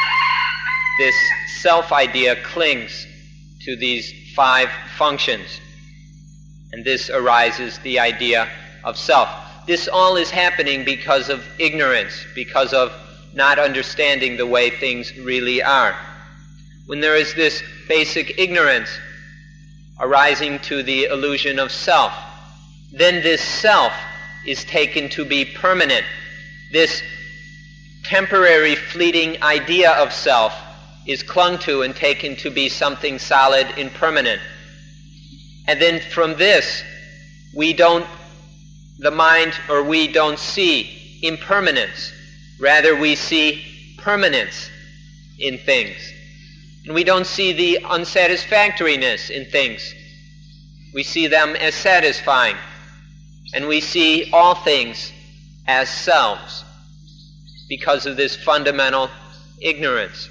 this 1.00 1.16
self 1.62 1.94
idea 1.94 2.36
clings 2.44 3.08
to 3.62 3.76
these 3.78 4.14
five 4.36 4.70
functions. 4.98 5.48
And 6.74 6.84
this 6.84 7.10
arises 7.10 7.80
the 7.80 8.00
idea 8.00 8.50
of 8.84 8.98
self. 8.98 9.30
This 9.66 9.88
all 9.88 10.18
is 10.18 10.30
happening 10.30 10.84
because 10.84 11.30
of 11.30 11.44
ignorance, 11.58 12.26
because 12.36 12.74
of 12.74 12.92
not 13.34 13.60
understanding 13.60 14.36
the 14.36 14.46
way 14.46 14.70
things 14.70 15.18
really 15.18 15.64
are. 15.64 15.96
When 16.88 17.00
there 17.00 17.16
is 17.16 17.34
this 17.34 17.64
basic 17.88 18.38
ignorance, 18.38 18.90
arising 20.02 20.60
to 20.60 20.84
the 20.84 21.06
illusion 21.06 21.60
of 21.60 21.72
self, 21.72 22.12
then 22.92 23.24
this 23.24 23.42
self 23.42 23.94
is 24.46 24.66
taken 24.66 25.08
to 25.10 25.24
be 25.24 25.46
permanent. 25.46 26.06
This 26.74 27.02
temporary, 28.04 28.76
fleeting 28.76 29.42
idea 29.42 29.92
of 29.92 30.12
self 30.12 30.54
is 31.06 31.24
clung 31.24 31.58
to 31.60 31.82
and 31.82 31.96
taken 31.96 32.36
to 32.38 32.50
be 32.50 32.70
something 32.70 33.20
solid 33.20 33.68
and 33.78 33.92
permanent. 33.94 34.42
And 35.68 35.82
then 35.82 36.02
from 36.12 36.36
this, 36.38 36.84
we 37.56 37.74
don't, 37.74 38.06
the 39.00 39.12
mind 39.12 39.54
or 39.70 39.84
we 39.84 40.08
don't 40.08 40.40
see 40.40 41.20
impermanence. 41.24 42.12
Rather, 42.60 43.00
we 43.00 43.16
see 43.16 43.96
permanence 43.98 44.70
in 45.40 45.58
things. 45.58 45.98
And 46.86 46.96
we 46.96 47.04
don't 47.04 47.26
see 47.26 47.54
the 47.54 47.86
unsatisfactoriness 47.86 49.30
in 49.30 49.46
things. 49.46 49.94
We 50.94 51.04
see 51.04 51.28
them 51.28 51.56
as 51.56 51.76
satisfying. 51.76 52.56
And 53.54 53.68
we 53.68 53.82
see 53.82 54.30
all 54.32 54.56
things 54.56 55.12
as 55.68 55.90
selves 55.90 56.64
because 57.68 58.06
of 58.06 58.18
this 58.18 58.36
fundamental 58.36 59.10
ignorance. 59.62 60.30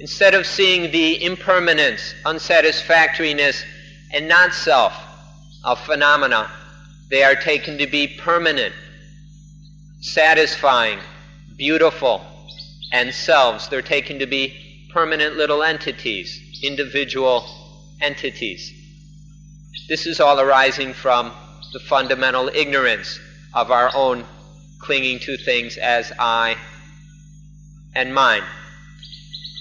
Instead 0.00 0.34
of 0.34 0.46
seeing 0.46 0.92
the 0.92 1.22
impermanence, 1.24 2.14
unsatisfactoriness, 2.24 3.64
and 4.12 4.28
not 4.28 4.54
self 4.54 4.94
of 5.64 5.78
phenomena, 5.80 6.48
they 7.10 7.24
are 7.24 7.34
taken 7.34 7.78
to 7.78 7.86
be 7.86 8.06
permanent, 8.06 8.74
satisfying, 10.00 11.00
beautiful, 11.56 12.24
and 12.92 13.12
selves. 13.12 13.68
They're 13.68 13.82
taken 13.82 14.18
to 14.20 14.26
be 14.26 14.88
permanent 14.92 15.36
little 15.36 15.62
entities, 15.62 16.60
individual 16.62 17.44
entities. 18.00 18.72
This 19.88 20.06
is 20.06 20.20
all 20.20 20.38
arising 20.38 20.92
from 20.92 21.32
the 21.72 21.80
fundamental 21.80 22.48
ignorance 22.54 23.18
of 23.54 23.70
our 23.70 23.90
own 23.94 24.24
clinging 24.78 25.18
to 25.20 25.36
things 25.36 25.76
as 25.76 26.12
I 26.18 26.56
and 27.94 28.14
mine. 28.14 28.42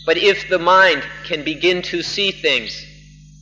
But 0.08 0.18
if 0.18 0.48
the 0.48 0.58
mind 0.58 1.04
can 1.26 1.44
begin 1.44 1.82
to 1.82 2.02
see 2.02 2.32
things, 2.32 2.82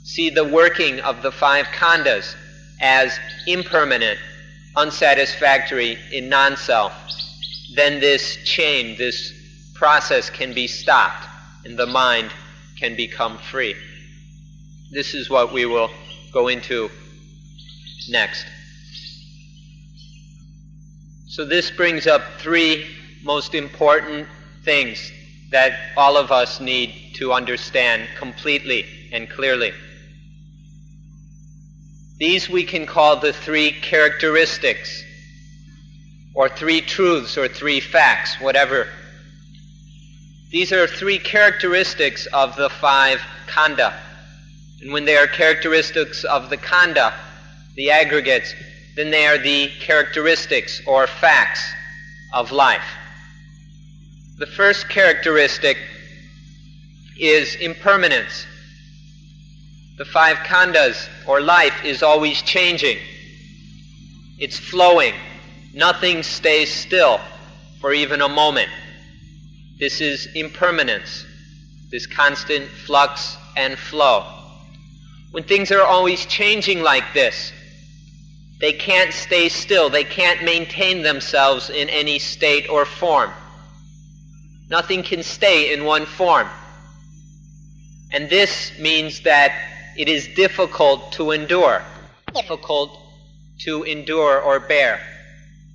see 0.04 0.32
the 0.32 0.43
working 0.43 0.99
of 0.99 1.21
the 1.21 1.32
five 1.32 1.67
khandhas 1.67 2.36
as 2.82 3.19
impermanent, 3.45 4.17
unsatisfactory 4.75 5.99
in 6.12 6.28
non 6.28 6.58
self, 6.58 6.91
then 7.75 7.99
this 7.99 8.38
chain, 8.38 8.97
this 8.97 9.32
process 9.75 10.32
can 10.32 10.54
be 10.54 10.65
stopped 10.65 11.28
and 11.65 11.78
the 11.78 11.86
mind 11.86 12.32
can 12.80 12.95
become 12.95 13.38
free. 13.38 13.75
This 14.91 15.13
is 15.13 15.30
what 15.30 15.54
we 15.54 15.67
will 15.67 15.91
go 16.34 16.47
into 16.47 16.89
next. 18.10 18.43
So, 21.28 21.45
this 21.45 21.69
brings 21.69 22.08
up 22.08 22.23
three 22.39 22.88
most 23.23 23.54
important 23.54 24.28
things 24.63 25.12
that 25.51 25.73
all 25.95 26.17
of 26.17 26.31
us 26.31 26.60
need 26.60 27.13
to 27.15 27.31
understand 27.34 28.08
completely 28.17 28.86
and 29.12 29.29
clearly. 29.29 29.71
These 32.17 32.49
we 32.49 32.63
can 32.63 32.86
call 32.86 33.17
the 33.17 33.34
three 33.34 33.71
characteristics, 33.71 35.03
or 36.34 36.49
three 36.49 36.81
truths, 36.81 37.38
or 37.38 37.47
three 37.47 37.79
facts, 37.79 38.39
whatever. 38.39 38.88
These 40.49 40.71
are 40.71 40.88
three 40.88 41.19
characteristics 41.19 42.25
of 42.27 42.55
the 42.55 42.69
five 42.69 43.19
khandha. 43.47 43.93
And 44.81 44.93
when 44.93 45.05
they 45.05 45.17
are 45.17 45.27
characteristics 45.27 46.23
of 46.23 46.49
the 46.49 46.58
khandha, 46.58 47.13
the 47.75 47.91
aggregates, 47.91 48.53
then 48.95 49.12
they 49.12 49.25
are 49.27 49.38
the 49.38 49.69
characteristics 49.81 50.81
or 50.88 51.08
facts 51.08 51.62
of 52.34 52.51
life. 52.51 52.86
The 54.38 54.45
first 54.45 54.89
characteristic 54.89 55.78
is 57.17 57.56
impermanence. 57.56 58.45
The 59.98 60.04
five 60.04 60.36
khandhas, 60.39 61.08
or 61.26 61.39
life, 61.39 61.86
is 61.86 62.04
always 62.04 62.41
changing. 62.41 62.98
It's 64.38 64.60
flowing. 64.60 65.13
Nothing 65.74 66.21
stays 66.21 66.74
still 66.74 67.21
for 67.80 67.93
even 67.93 68.21
a 68.21 68.28
moment. 68.28 68.69
This 69.80 70.02
is 70.02 70.28
impermanence, 70.36 71.26
this 71.89 72.06
constant 72.06 72.67
flux 72.67 73.38
and 73.56 73.80
flow. 73.80 74.26
When 75.32 75.43
things 75.43 75.71
are 75.71 75.84
always 75.84 76.26
changing 76.26 76.84
like 76.84 77.13
this, 77.13 77.54
they 78.60 78.74
can't 78.74 79.13
stay 79.13 79.48
still. 79.48 79.89
They 79.89 80.04
can't 80.04 80.43
maintain 80.43 81.04
themselves 81.04 81.69
in 81.69 81.88
any 81.88 82.19
state 82.19 82.69
or 82.69 82.84
form. 82.84 83.32
Nothing 84.69 85.04
can 85.04 85.21
stay 85.21 85.73
in 85.73 85.84
one 85.86 86.06
form. 86.06 86.47
And 88.12 88.30
this 88.30 88.71
means 88.80 89.21
that 89.21 89.51
it 89.97 90.10
is 90.10 90.28
difficult 90.36 91.12
to 91.13 91.32
endure, 91.32 91.84
difficult 92.34 92.97
to 93.60 93.84
endure 93.84 94.41
or 94.41 94.60
bear. 94.60 94.99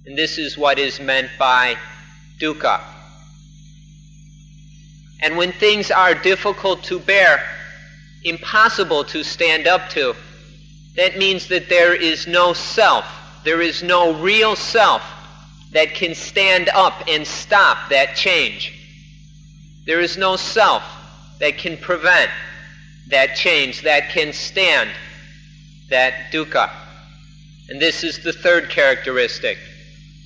And 0.07 0.17
this 0.17 0.39
is 0.39 0.59
what 0.59 0.79
is 0.79 0.99
meant 1.01 1.31
by 1.39 1.77
dukkha. 2.39 2.81
And 5.23 5.37
when 5.37 5.53
things 5.53 5.91
are 5.91 6.15
difficult 6.15 6.83
to 6.85 6.99
bear, 6.99 7.45
impossible 8.25 9.05
to 9.05 9.23
stand 9.23 9.67
up 9.67 9.89
to, 9.91 10.15
that 10.97 11.19
means 11.19 11.47
that 11.49 11.69
there 11.69 11.95
is 11.95 12.27
no 12.27 12.53
self, 12.53 13.05
there 13.45 13.61
is 13.61 13.83
no 13.83 14.15
real 14.21 14.57
self 14.57 15.03
that 15.73 15.95
can 15.95 16.15
stand 16.15 16.69
up 16.71 17.05
and 17.07 17.27
stop 17.27 17.91
that 17.91 18.17
change. 18.17 18.80
There 19.91 20.01
is 20.01 20.17
no 20.17 20.37
self 20.37 20.85
that 21.41 21.59
can 21.59 21.77
prevent 21.77 22.31
that 23.09 23.35
change, 23.35 23.83
that 23.83 24.11
can 24.11 24.33
stand 24.33 24.89
that 25.89 26.31
dukkha. 26.31 26.71
And 27.69 27.83
this 27.83 28.05
is 28.05 28.23
the 28.23 28.33
third 28.33 28.71
characteristic, 28.71 29.59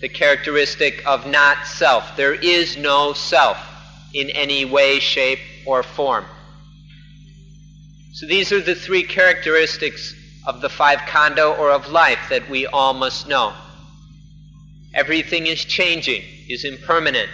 the 0.02 0.08
characteristic 0.10 1.02
of 1.06 1.26
not 1.26 1.66
self. 1.66 2.14
There 2.14 2.34
is 2.34 2.76
no 2.76 3.14
self 3.14 3.56
in 4.12 4.28
any 4.28 4.66
way, 4.66 4.98
shape, 4.98 5.38
or 5.64 5.82
form. 5.82 6.26
So 8.12 8.26
these 8.26 8.52
are 8.52 8.60
the 8.60 8.74
three 8.74 9.04
characteristics 9.04 10.14
of 10.46 10.60
the 10.60 10.68
five 10.68 10.98
khandha 10.98 11.58
or 11.58 11.70
of 11.70 11.88
life 11.88 12.20
that 12.28 12.50
we 12.50 12.66
all 12.66 12.92
must 12.92 13.28
know. 13.28 13.54
Everything 14.92 15.46
is 15.46 15.64
changing, 15.64 16.22
is 16.50 16.66
impermanent. 16.66 17.30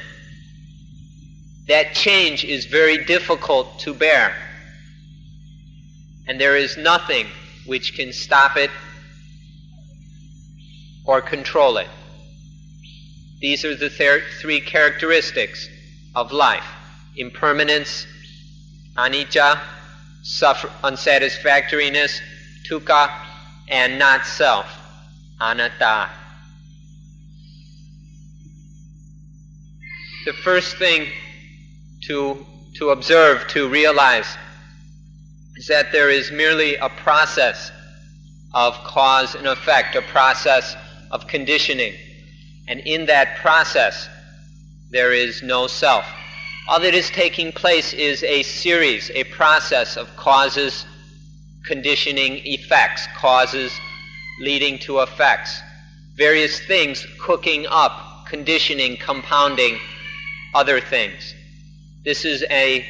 That 1.70 1.94
change 1.94 2.44
is 2.44 2.66
very 2.66 3.04
difficult 3.04 3.78
to 3.80 3.94
bear. 3.94 4.34
And 6.26 6.40
there 6.40 6.56
is 6.56 6.76
nothing 6.76 7.28
which 7.64 7.94
can 7.94 8.12
stop 8.12 8.56
it 8.56 8.70
or 11.04 11.20
control 11.20 11.76
it. 11.76 11.86
These 13.40 13.64
are 13.64 13.76
the 13.76 13.88
thir- 13.88 14.24
three 14.40 14.60
characteristics 14.60 15.68
of 16.16 16.32
life 16.32 16.66
impermanence, 17.16 18.04
anicca, 18.96 19.60
suffer- 20.24 20.72
unsatisfactoriness, 20.82 22.20
dukkha, 22.68 23.12
and 23.68 23.96
not 23.96 24.26
self, 24.26 24.66
anatta. 25.40 26.10
The 30.24 30.32
first 30.32 30.76
thing 30.76 31.06
to, 32.10 32.44
to 32.74 32.90
observe, 32.90 33.46
to 33.46 33.68
realize, 33.68 34.26
is 35.54 35.68
that 35.68 35.92
there 35.92 36.10
is 36.10 36.32
merely 36.32 36.74
a 36.74 36.88
process 36.88 37.70
of 38.52 38.74
cause 38.82 39.36
and 39.36 39.46
effect, 39.46 39.94
a 39.94 40.02
process 40.02 40.74
of 41.12 41.28
conditioning. 41.28 41.94
And 42.66 42.80
in 42.80 43.06
that 43.06 43.36
process, 43.36 44.08
there 44.90 45.12
is 45.12 45.40
no 45.44 45.68
self. 45.68 46.04
All 46.68 46.80
that 46.80 46.94
is 46.94 47.10
taking 47.10 47.52
place 47.52 47.92
is 47.92 48.24
a 48.24 48.42
series, 48.42 49.12
a 49.14 49.22
process 49.24 49.96
of 49.96 50.08
causes 50.16 50.84
conditioning 51.64 52.40
effects, 52.44 53.06
causes 53.16 53.70
leading 54.40 54.80
to 54.80 54.98
effects. 54.98 55.60
Various 56.16 56.58
things 56.58 57.06
cooking 57.20 57.66
up, 57.70 58.26
conditioning, 58.26 58.96
compounding 58.96 59.78
other 60.54 60.80
things. 60.80 61.34
This 62.02 62.24
is 62.24 62.42
a, 62.50 62.86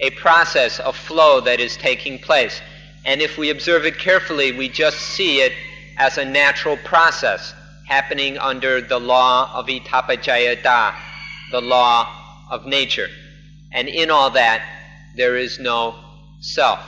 a 0.00 0.10
process, 0.10 0.78
a 0.84 0.92
flow 0.92 1.40
that 1.40 1.60
is 1.60 1.76
taking 1.78 2.18
place. 2.18 2.60
And 3.06 3.22
if 3.22 3.38
we 3.38 3.50
observe 3.50 3.86
it 3.86 3.98
carefully, 3.98 4.52
we 4.52 4.68
just 4.68 4.98
see 4.98 5.40
it 5.40 5.52
as 5.96 6.18
a 6.18 6.24
natural 6.24 6.76
process 6.78 7.54
happening 7.86 8.36
under 8.38 8.82
the 8.82 8.98
law 8.98 9.50
of 9.54 9.66
Idappaccayata, 9.66 10.94
the 11.52 11.60
law 11.60 12.08
of 12.50 12.66
nature. 12.66 13.08
And 13.72 13.88
in 13.88 14.10
all 14.10 14.30
that, 14.30 14.62
there 15.16 15.36
is 15.36 15.58
no 15.58 15.94
self. 16.40 16.80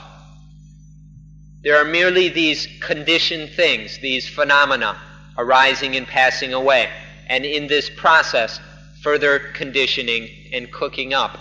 There 1.63 1.77
are 1.77 1.85
merely 1.85 2.29
these 2.29 2.67
conditioned 2.81 3.49
things, 3.49 3.97
these 3.97 4.27
phenomena 4.27 4.95
arising 5.37 5.95
and 5.95 6.07
passing 6.07 6.53
away. 6.53 6.89
And 7.27 7.45
in 7.45 7.67
this 7.67 7.89
process, 7.89 8.59
further 9.01 9.39
conditioning 9.53 10.29
and 10.53 10.71
cooking 10.71 11.13
up 11.13 11.37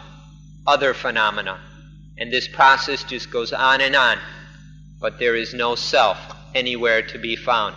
other 0.67 0.95
phenomena. 0.95 1.59
And 2.19 2.33
this 2.33 2.49
process 2.49 3.05
just 3.05 3.31
goes 3.31 3.53
on 3.53 3.81
and 3.81 3.95
on. 3.95 4.19
But 5.01 5.19
there 5.19 5.37
is 5.37 5.55
no 5.55 5.75
self 5.75 6.19
anywhere 6.55 7.03
to 7.03 7.19
be 7.19 7.37
found. 7.37 7.77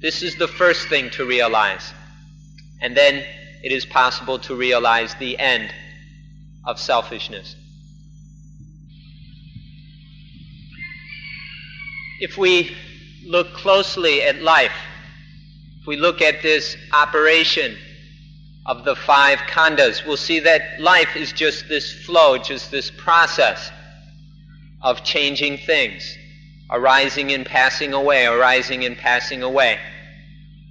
This 0.00 0.22
is 0.22 0.36
the 0.36 0.48
first 0.48 0.88
thing 0.88 1.10
to 1.10 1.26
realize. 1.26 1.92
And 2.80 2.96
then 2.96 3.22
it 3.62 3.72
is 3.72 3.84
possible 3.84 4.38
to 4.40 4.56
realize 4.56 5.14
the 5.16 5.38
end 5.38 5.72
of 6.64 6.78
selfishness. 6.78 7.56
If 12.20 12.38
we 12.38 12.74
look 13.26 13.52
closely 13.52 14.22
at 14.22 14.42
life, 14.42 14.72
if 15.80 15.86
we 15.86 15.96
look 15.96 16.22
at 16.22 16.42
this 16.42 16.76
operation 16.92 17.76
of 18.66 18.84
the 18.84 18.94
five 18.94 19.38
khandhas, 19.40 20.06
we'll 20.06 20.16
see 20.16 20.40
that 20.40 20.80
life 20.80 21.16
is 21.16 21.32
just 21.32 21.68
this 21.68 21.92
flow, 22.04 22.38
just 22.38 22.70
this 22.70 22.90
process 22.90 23.70
of 24.82 25.02
changing 25.02 25.58
things, 25.58 26.16
arising 26.70 27.32
and 27.32 27.46
passing 27.46 27.92
away, 27.92 28.26
arising 28.26 28.84
and 28.84 28.96
passing 28.96 29.42
away. 29.42 29.78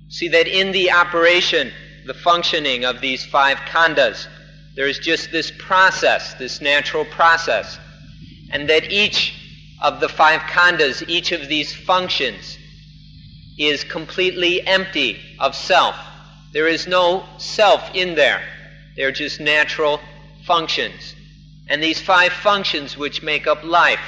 See 0.09 0.27
that 0.29 0.47
in 0.47 0.71
the 0.71 0.91
operation, 0.91 1.71
the 2.05 2.13
functioning 2.13 2.85
of 2.85 3.01
these 3.01 3.25
five 3.25 3.57
khandhas, 3.57 4.27
there 4.75 4.87
is 4.87 4.99
just 4.99 5.31
this 5.31 5.51
process, 5.57 6.33
this 6.35 6.61
natural 6.61 7.05
process, 7.05 7.77
and 8.51 8.69
that 8.69 8.91
each 8.91 9.35
of 9.81 9.99
the 9.99 10.09
five 10.09 10.41
khandhas, 10.41 11.07
each 11.07 11.31
of 11.31 11.47
these 11.47 11.73
functions, 11.73 12.57
is 13.57 13.83
completely 13.83 14.65
empty 14.65 15.19
of 15.39 15.55
self. 15.55 15.95
There 16.51 16.67
is 16.67 16.87
no 16.87 17.25
self 17.37 17.93
in 17.93 18.15
there. 18.15 18.41
They're 18.95 19.11
just 19.11 19.39
natural 19.39 19.99
functions. 20.45 21.15
And 21.67 21.81
these 21.81 22.01
five 22.01 22.33
functions 22.33 22.97
which 22.97 23.21
make 23.21 23.45
up 23.45 23.63
life, 23.63 23.99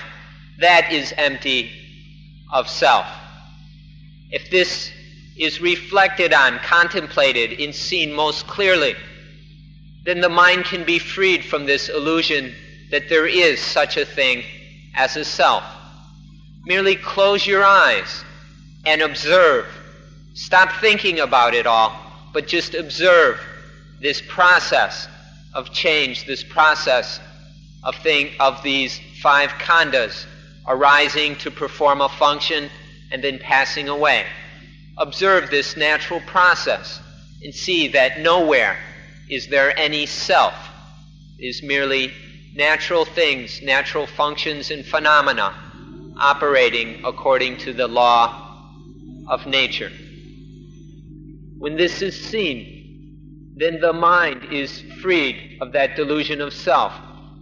that 0.59 0.91
is 0.91 1.13
empty 1.17 1.71
of 2.51 2.67
self. 2.67 3.05
If 4.31 4.49
this 4.49 4.91
is 5.37 5.61
reflected 5.61 6.33
on, 6.33 6.57
contemplated, 6.59 7.59
and 7.59 7.73
seen 7.73 8.11
most 8.13 8.47
clearly, 8.47 8.95
then 10.03 10.21
the 10.21 10.29
mind 10.29 10.65
can 10.65 10.83
be 10.83 10.99
freed 10.99 11.45
from 11.45 11.65
this 11.65 11.89
illusion 11.89 12.53
that 12.89 13.07
there 13.07 13.27
is 13.27 13.59
such 13.59 13.97
a 13.97 14.05
thing 14.05 14.43
as 14.95 15.15
a 15.15 15.23
self. 15.23 15.63
Merely 16.65 16.95
close 16.95 17.45
your 17.45 17.63
eyes 17.63 18.23
and 18.85 19.01
observe. 19.01 19.67
Stop 20.33 20.71
thinking 20.81 21.19
about 21.19 21.53
it 21.53 21.67
all, 21.67 21.93
but 22.33 22.47
just 22.47 22.73
observe 22.73 23.39
this 23.99 24.21
process 24.21 25.07
of 25.53 25.71
change, 25.71 26.25
this 26.25 26.43
process 26.43 27.19
of 27.83 27.95
thing 27.97 28.29
of 28.39 28.61
these 28.63 28.99
five 29.21 29.49
khandhas 29.51 30.25
arising 30.67 31.35
to 31.37 31.51
perform 31.51 32.01
a 32.01 32.09
function 32.09 32.69
and 33.11 33.23
then 33.23 33.39
passing 33.39 33.89
away 33.89 34.25
observe 35.01 35.49
this 35.49 35.75
natural 35.75 36.21
process 36.21 37.01
and 37.43 37.53
see 37.53 37.87
that 37.89 38.19
nowhere 38.19 38.77
is 39.29 39.47
there 39.47 39.77
any 39.77 40.05
self. 40.05 40.53
It 41.39 41.45
is 41.45 41.63
merely 41.63 42.13
natural 42.53 43.05
things, 43.05 43.61
natural 43.63 44.05
functions 44.05 44.69
and 44.69 44.85
phenomena 44.85 45.53
operating 46.17 47.03
according 47.03 47.57
to 47.57 47.73
the 47.73 47.87
law 47.87 48.67
of 49.27 49.47
nature. 49.47 49.91
When 51.61 51.77
this 51.77 52.01
is 52.01 52.19
seen, 52.19 53.53
then 53.55 53.79
the 53.79 53.93
mind 53.93 54.51
is 54.51 54.81
freed 55.01 55.59
of 55.61 55.71
that 55.73 55.95
delusion 55.95 56.41
of 56.41 56.53
self 56.53 56.91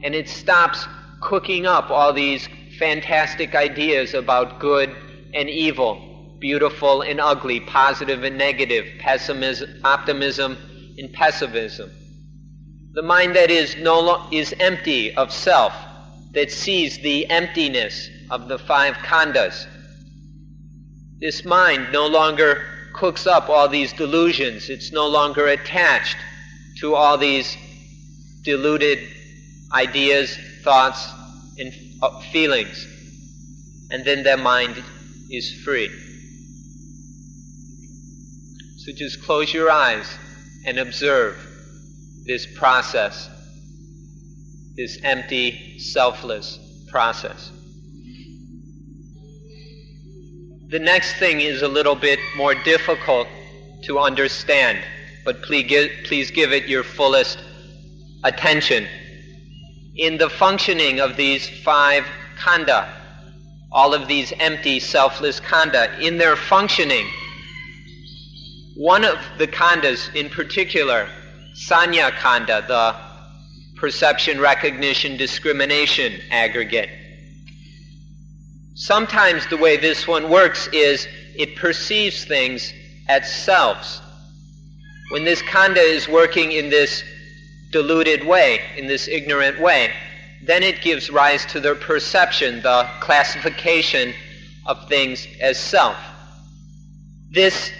and 0.03 0.13
it 0.13 0.27
stops 0.27 0.85
cooking 1.21 1.65
up 1.65 1.89
all 1.89 2.11
these 2.11 2.45
fantastic 2.77 3.55
ideas 3.55 4.13
about 4.13 4.59
good 4.59 4.93
and 5.33 5.49
evil 5.49 6.09
beautiful 6.39 7.01
and 7.01 7.19
ugly, 7.19 7.59
positive 7.61 8.23
and 8.23 8.37
negative, 8.37 8.85
pessimism, 8.99 9.69
optimism 9.83 10.57
and 10.97 11.11
pessimism. 11.13 11.89
The 12.93 13.01
mind 13.01 13.35
that 13.35 13.51
is 13.51 13.77
no 13.77 13.99
lo- 13.99 14.27
is 14.31 14.53
empty 14.59 15.13
of 15.15 15.31
self, 15.31 15.73
that 16.31 16.51
sees 16.51 16.97
the 16.99 17.29
emptiness 17.29 18.09
of 18.29 18.47
the 18.47 18.57
five 18.57 18.95
khandhas. 18.95 19.65
This 21.19 21.43
mind 21.43 21.91
no 21.91 22.07
longer 22.07 22.65
cooks 22.99 23.25
up 23.25 23.49
all 23.49 23.69
these 23.69 23.93
delusions. 23.93 24.69
It's 24.69 24.91
no 24.91 25.07
longer 25.07 25.47
attached 25.47 26.17
to 26.81 26.95
all 26.95 27.17
these 27.17 27.55
deluded 28.43 28.99
ideas, 29.73 30.37
thoughts, 30.63 31.09
and 31.57 31.73
uh, 32.01 32.19
feelings. 32.33 32.85
And 33.89 34.03
then 34.03 34.23
their 34.23 34.37
mind 34.37 34.83
is 35.31 35.61
free. 35.63 35.87
So 38.79 38.91
just 38.93 39.23
close 39.23 39.53
your 39.53 39.71
eyes 39.71 40.13
and 40.65 40.77
observe 40.77 41.37
this 42.25 42.45
process, 42.57 43.29
this 44.75 44.99
empty, 45.03 45.79
selfless 45.79 46.59
process. 46.91 47.49
The 50.69 50.77
next 50.77 51.15
thing 51.15 51.41
is 51.41 51.63
a 51.63 51.67
little 51.67 51.95
bit 51.95 52.19
more 52.37 52.53
difficult 52.53 53.27
to 53.85 53.97
understand, 53.97 54.77
but 55.25 55.41
please 55.41 55.67
give, 55.67 55.89
please 56.03 56.29
give 56.29 56.53
it 56.53 56.67
your 56.67 56.83
fullest 56.83 57.39
attention. 58.23 58.85
In 59.95 60.19
the 60.19 60.29
functioning 60.29 60.99
of 60.99 61.17
these 61.17 61.49
five 61.63 62.05
khandha, 62.37 62.87
all 63.71 63.95
of 63.95 64.07
these 64.07 64.31
empty, 64.39 64.79
selfless 64.79 65.39
khandha, 65.39 65.99
in 66.01 66.19
their 66.19 66.35
functioning, 66.35 67.07
one 68.77 69.03
of 69.03 69.17
the 69.39 69.47
khandhas 69.47 70.13
in 70.13 70.29
particular, 70.29 71.09
Sanya 71.55 72.11
Khandha, 72.11 72.67
the 72.67 72.95
perception, 73.79 74.39
recognition, 74.39 75.17
discrimination 75.17 76.21
aggregate. 76.29 76.98
Sometimes 78.79 79.45
the 79.47 79.57
way 79.57 79.75
this 79.75 80.07
one 80.07 80.29
works 80.29 80.69
is 80.71 81.05
it 81.35 81.57
perceives 81.57 82.23
things 82.23 82.71
as 83.09 83.29
selves. 83.29 83.99
When 85.11 85.25
this 85.25 85.41
khandha 85.41 85.83
is 85.83 86.07
working 86.07 86.53
in 86.53 86.69
this 86.69 87.03
deluded 87.71 88.25
way, 88.25 88.61
in 88.77 88.87
this 88.87 89.09
ignorant 89.09 89.59
way, 89.59 89.91
then 90.43 90.63
it 90.63 90.79
gives 90.79 91.09
rise 91.09 91.45
to 91.47 91.59
the 91.59 91.75
perception, 91.75 92.61
the 92.61 92.87
classification 93.01 94.13
of 94.65 94.87
things 94.87 95.27
as 95.41 95.59
self. 95.59 95.97
This 97.31 97.73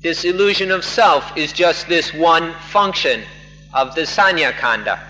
this 0.00 0.24
illusion 0.24 0.70
of 0.70 0.84
self 0.84 1.36
is 1.36 1.52
just 1.52 1.88
this 1.88 2.14
one 2.14 2.54
function 2.70 3.24
of 3.74 3.96
the 3.96 4.02
Sanya 4.02 4.52
Khandha, 4.52 5.00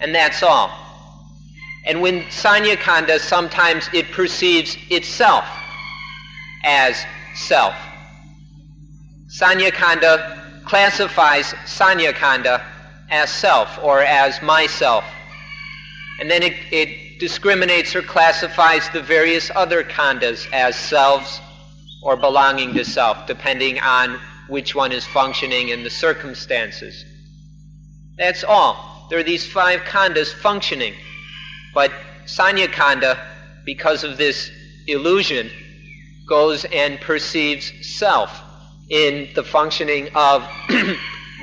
and 0.00 0.14
that's 0.14 0.42
all. 0.42 0.89
And 1.86 2.02
when 2.02 2.22
Sanya 2.24 2.76
Khandha, 2.76 3.18
sometimes 3.18 3.88
it 3.92 4.10
perceives 4.12 4.76
itself 4.90 5.44
as 6.64 7.02
self. 7.34 7.74
Sanya 9.28 9.70
Khandha 9.70 10.64
classifies 10.64 11.52
Sanya 11.64 12.12
Khandha 12.12 12.62
as 13.10 13.30
self 13.30 13.78
or 13.82 14.02
as 14.02 14.40
myself. 14.42 15.04
And 16.20 16.30
then 16.30 16.42
it, 16.42 16.54
it 16.70 17.18
discriminates 17.18 17.94
or 17.96 18.02
classifies 18.02 18.88
the 18.90 19.02
various 19.02 19.50
other 19.54 19.82
khandhas 19.82 20.46
as 20.52 20.76
selves 20.76 21.40
or 22.02 22.16
belonging 22.16 22.74
to 22.74 22.84
self, 22.84 23.26
depending 23.26 23.80
on 23.80 24.18
which 24.48 24.74
one 24.74 24.92
is 24.92 25.06
functioning 25.06 25.68
in 25.68 25.82
the 25.82 25.90
circumstances. 25.90 27.04
That's 28.16 28.44
all. 28.44 29.06
There 29.10 29.18
are 29.18 29.22
these 29.24 29.46
five 29.46 29.80
khandhas 29.80 30.32
functioning. 30.32 30.94
But 31.74 31.92
Sanya 32.26 32.66
Khandha, 32.68 33.18
because 33.64 34.04
of 34.04 34.16
this 34.16 34.50
illusion, 34.86 35.50
goes 36.28 36.64
and 36.66 37.00
perceives 37.00 37.72
self 37.82 38.42
in 38.88 39.28
the 39.34 39.44
functioning 39.44 40.08
of 40.14 40.48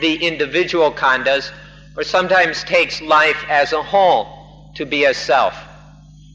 the 0.02 0.16
individual 0.16 0.92
khandhas, 0.92 1.52
or 1.96 2.04
sometimes 2.04 2.64
takes 2.64 3.02
life 3.02 3.44
as 3.50 3.74
a 3.74 3.82
whole 3.82 4.72
to 4.76 4.86
be 4.86 5.06
a 5.06 5.14
self, 5.14 5.56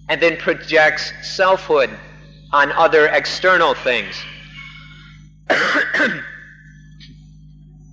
and 0.08 0.20
then 0.20 0.36
projects 0.36 1.12
selfhood 1.22 1.90
on 2.52 2.72
other 2.72 3.06
external 3.06 3.74
things. 3.74 4.14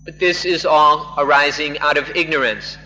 But 0.09 0.17
this 0.17 0.43
is 0.43 0.65
all 0.65 1.13
arising 1.19 1.77
out 1.77 1.95
of 1.95 2.09
ignorance. 2.15 2.79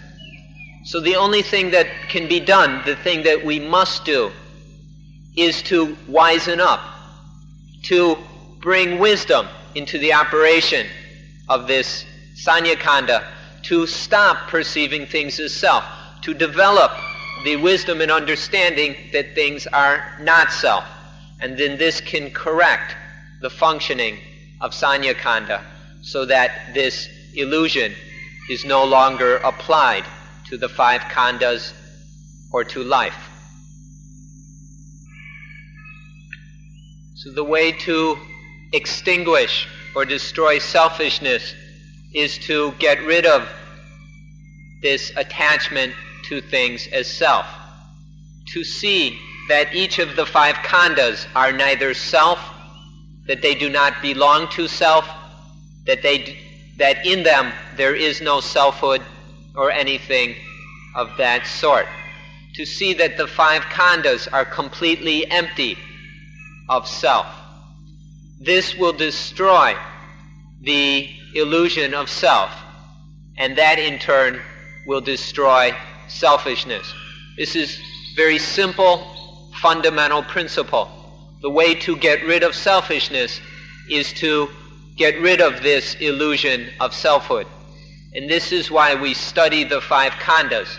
So 0.86 1.00
the 1.00 1.16
only 1.16 1.42
thing 1.42 1.72
that 1.72 1.88
can 2.10 2.28
be 2.28 2.42
done, 2.42 2.82
the 2.86 2.98
thing 2.98 3.24
that 3.24 3.46
we 3.46 3.60
must 3.60 4.04
do, 4.04 4.32
is 5.36 5.64
to 5.64 5.96
wisen 6.10 6.60
up, 6.60 6.82
to 7.84 8.18
bring 8.60 9.00
wisdom 9.00 9.48
into 9.76 9.98
the 9.98 10.14
operation 10.14 10.86
of 11.48 11.68
this 11.68 12.06
Sanya 12.36 12.76
Khandha, 12.76 13.24
to 13.64 13.88
stop 13.88 14.50
perceiving 14.50 15.06
things 15.06 15.40
as 15.40 15.54
self, 15.54 15.86
to 16.22 16.34
develop 16.34 16.92
the 17.46 17.56
wisdom 17.56 18.02
and 18.02 18.12
understanding 18.12 18.96
that 19.14 19.36
things 19.36 19.66
are 19.68 20.18
not 20.22 20.52
self. 20.52 20.84
And 21.40 21.58
then 21.58 21.78
this 21.78 22.02
can 22.02 22.30
correct 22.32 22.96
the 23.42 23.50
functioning 23.50 24.18
of 24.60 24.72
Sanya 24.72 25.14
Khandha 25.14 25.62
so 26.02 26.26
that 26.26 26.74
this 26.74 27.08
illusion 27.36 27.94
is 28.50 28.66
no 28.66 28.84
longer 28.84 29.38
applied 29.38 30.04
to 30.50 30.58
the 30.58 30.70
five 30.70 31.02
khandhas 31.02 31.74
or 32.52 32.64
to 32.64 32.84
life. 32.84 33.30
So 37.16 37.32
the 37.32 37.44
way 37.44 37.72
to 37.72 38.18
extinguish 38.74 39.68
or 39.96 40.06
destroy 40.06 40.60
selfishness 40.60 41.56
is 42.14 42.38
to 42.40 42.74
get 42.80 43.02
rid 43.04 43.26
of 43.26 43.48
this 44.82 45.12
attachment 45.16 45.94
to 46.30 46.42
things 46.42 46.88
as 46.92 47.08
self. 47.08 47.46
To 48.54 48.64
see 48.64 49.20
that 49.48 49.74
each 49.74 50.00
of 50.00 50.16
the 50.16 50.26
five 50.26 50.56
khandhas 50.56 51.26
are 51.36 51.52
neither 51.52 51.94
self, 51.94 52.40
that 53.28 53.42
they 53.42 53.56
do 53.56 53.70
not 53.70 54.02
belong 54.02 54.50
to 54.50 54.68
self, 54.68 55.08
that 55.86 56.02
they 56.02 56.38
that 56.78 57.06
in 57.06 57.24
them 57.24 57.54
there 57.78 57.96
is 57.96 58.20
no 58.20 58.42
selfhood 58.42 59.02
or 59.56 59.72
anything 59.72 60.36
of 60.96 61.10
that 61.18 61.46
sort. 61.48 61.88
To 62.56 62.66
see 62.66 62.94
that 62.94 63.18
the 63.18 63.28
five 63.28 63.64
khandhas 63.64 64.28
are 64.32 64.46
completely 64.46 65.30
empty 65.32 65.78
of 66.70 66.88
self. 66.88 67.26
This 68.40 68.76
will 68.76 68.94
destroy 68.94 69.76
the 70.62 71.10
illusion 71.36 71.94
of 71.94 72.10
self, 72.10 72.52
and 73.38 73.58
that 73.58 73.80
in 73.80 74.00
turn 74.00 74.40
will 74.86 75.02
destroy 75.02 75.74
selfishness. 76.08 76.94
This 77.38 77.56
is 77.56 77.80
very 78.16 78.38
simple, 78.38 79.50
fundamental 79.62 80.22
principle. 80.24 80.90
The 81.42 81.50
way 81.50 81.74
to 81.76 81.98
get 81.98 82.24
rid 82.26 82.44
of 82.44 82.54
selfishness 82.54 83.42
is 83.90 84.14
to 84.14 84.50
get 84.96 85.20
rid 85.20 85.42
of 85.42 85.64
this 85.64 85.96
illusion 85.96 86.70
of 86.80 86.94
selfhood. 86.94 87.48
And 88.16 88.30
this 88.30 88.52
is 88.52 88.70
why 88.70 88.96
we 88.96 89.14
study 89.14 89.64
the 89.64 89.82
five 89.82 90.14
khandhas, 90.14 90.78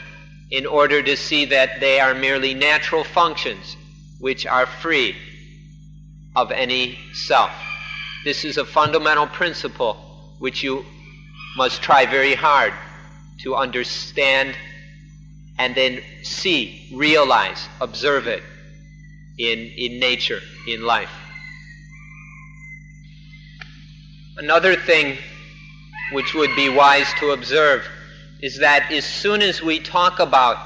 in 0.51 0.67
order 0.67 1.03
to 1.03 1.17
see 1.17 1.47
that 1.47 1.81
they 1.81 1.99
are 1.99 2.15
merely 2.15 2.55
natural 2.55 3.03
functions 3.03 3.77
which 4.21 4.47
are 4.47 4.67
free 4.67 5.17
of 6.37 6.53
any 6.53 6.99
self. 7.13 7.51
This 8.25 8.45
is 8.45 8.57
a 8.57 8.65
fundamental 8.65 9.27
principle 9.27 9.95
which 10.39 10.63
you 10.63 10.85
must 11.57 11.83
try 11.83 12.07
very 12.07 12.35
hard 12.35 12.73
to 13.41 13.55
understand 13.55 14.55
and 15.59 15.75
then 15.75 16.01
see, 16.23 16.89
realize, 16.95 17.69
observe 17.81 18.27
it 18.27 18.43
in, 19.39 19.59
in 19.77 19.99
nature, 19.99 20.41
in 20.69 20.83
life. 20.83 21.11
Another 24.37 24.75
thing 24.75 25.17
which 26.15 26.35
would 26.35 26.55
be 26.57 26.69
wise 26.69 27.13
to 27.19 27.31
observe 27.31 27.87
is 28.41 28.59
that 28.59 28.91
as 28.93 29.05
soon 29.05 29.43
as 29.43 29.63
we 29.63 29.81
talk 29.81 30.21
about 30.21 30.57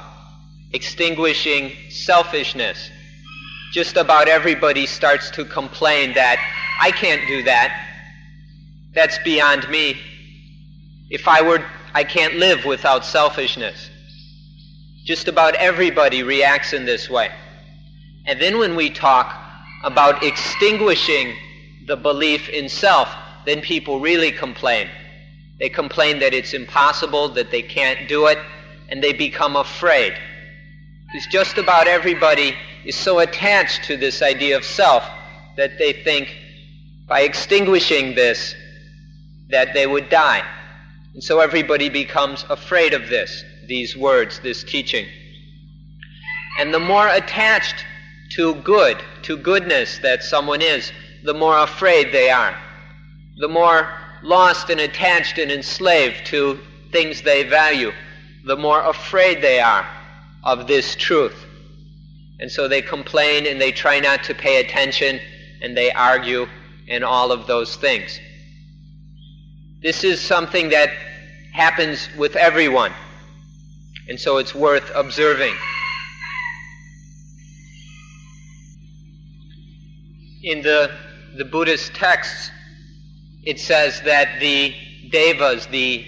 extinguishing 0.72 1.72
selfishness, 1.90 2.90
just 3.72 3.96
about 3.96 4.28
everybody 4.28 4.86
starts 4.86 5.30
to 5.30 5.44
complain 5.44 6.14
that 6.14 6.38
I 6.80 6.90
can't 6.90 7.26
do 7.26 7.42
that. 7.44 7.86
That's 8.94 9.18
beyond 9.24 9.68
me. 9.68 9.96
If 11.10 11.26
I 11.26 11.42
were, 11.42 11.64
I 11.94 12.04
can't 12.04 12.34
live 12.36 12.64
without 12.64 13.04
selfishness. 13.04 13.90
Just 15.04 15.28
about 15.28 15.54
everybody 15.54 16.22
reacts 16.22 16.72
in 16.72 16.84
this 16.84 17.08
way. 17.08 17.30
And 18.26 18.40
then 18.40 18.58
when 18.58 18.76
we 18.76 18.90
talk 18.90 19.34
about 19.84 20.22
extinguishing 20.22 21.34
the 21.86 21.96
belief 21.96 22.48
in 22.48 22.68
self, 22.68 23.08
then 23.46 23.60
people 23.60 24.00
really 24.00 24.30
complain. 24.30 24.88
They 25.58 25.68
complain 25.68 26.20
that 26.20 26.34
it's 26.34 26.54
impossible, 26.54 27.28
that 27.30 27.50
they 27.50 27.62
can't 27.62 28.08
do 28.08 28.26
it, 28.26 28.38
and 28.88 29.02
they 29.02 29.12
become 29.12 29.56
afraid. 29.56 30.14
Because 31.06 31.26
just 31.28 31.58
about 31.58 31.88
everybody 31.88 32.54
is 32.84 32.94
so 32.94 33.18
attached 33.18 33.84
to 33.84 33.96
this 33.96 34.22
idea 34.22 34.56
of 34.56 34.64
self 34.64 35.04
that 35.56 35.78
they 35.78 35.92
think 35.92 36.34
by 37.06 37.22
extinguishing 37.22 38.14
this 38.14 38.54
that 39.50 39.74
they 39.74 39.86
would 39.86 40.08
die. 40.10 40.42
And 41.14 41.24
so 41.24 41.40
everybody 41.40 41.88
becomes 41.88 42.44
afraid 42.50 42.92
of 42.92 43.08
this, 43.08 43.42
these 43.66 43.96
words, 43.96 44.40
this 44.40 44.62
teaching. 44.62 45.06
And 46.58 46.72
the 46.72 46.78
more 46.78 47.08
attached 47.08 47.84
to 48.32 48.54
good, 48.56 48.98
to 49.22 49.36
goodness 49.36 49.98
that 49.98 50.22
someone 50.22 50.60
is, 50.60 50.92
the 51.24 51.34
more 51.34 51.58
afraid 51.58 52.12
they 52.12 52.30
are 52.30 52.56
the 53.38 53.48
more 53.48 53.88
lost 54.22 54.70
and 54.70 54.80
attached 54.80 55.38
and 55.38 55.50
enslaved 55.50 56.26
to 56.26 56.58
things 56.92 57.22
they 57.22 57.42
value, 57.42 57.92
the 58.44 58.56
more 58.56 58.82
afraid 58.82 59.42
they 59.42 59.60
are 59.60 59.86
of 60.44 60.66
this 60.66 60.96
truth. 60.96 61.44
And 62.40 62.50
so 62.50 62.68
they 62.68 62.82
complain 62.82 63.46
and 63.46 63.60
they 63.60 63.72
try 63.72 64.00
not 64.00 64.22
to 64.24 64.34
pay 64.34 64.60
attention 64.60 65.20
and 65.60 65.76
they 65.76 65.90
argue 65.90 66.46
and 66.88 67.04
all 67.04 67.32
of 67.32 67.46
those 67.46 67.76
things. 67.76 68.18
This 69.82 70.04
is 70.04 70.20
something 70.20 70.70
that 70.70 70.90
happens 71.52 72.08
with 72.16 72.36
everyone. 72.36 72.92
And 74.08 74.18
so 74.18 74.38
it's 74.38 74.54
worth 74.54 74.90
observing. 74.94 75.54
In 80.42 80.62
the, 80.62 80.90
the 81.36 81.44
Buddhist 81.44 81.94
texts, 81.94 82.50
it 83.48 83.58
says 83.58 84.02
that 84.02 84.40
the 84.40 84.74
devas, 85.08 85.66
the, 85.68 86.04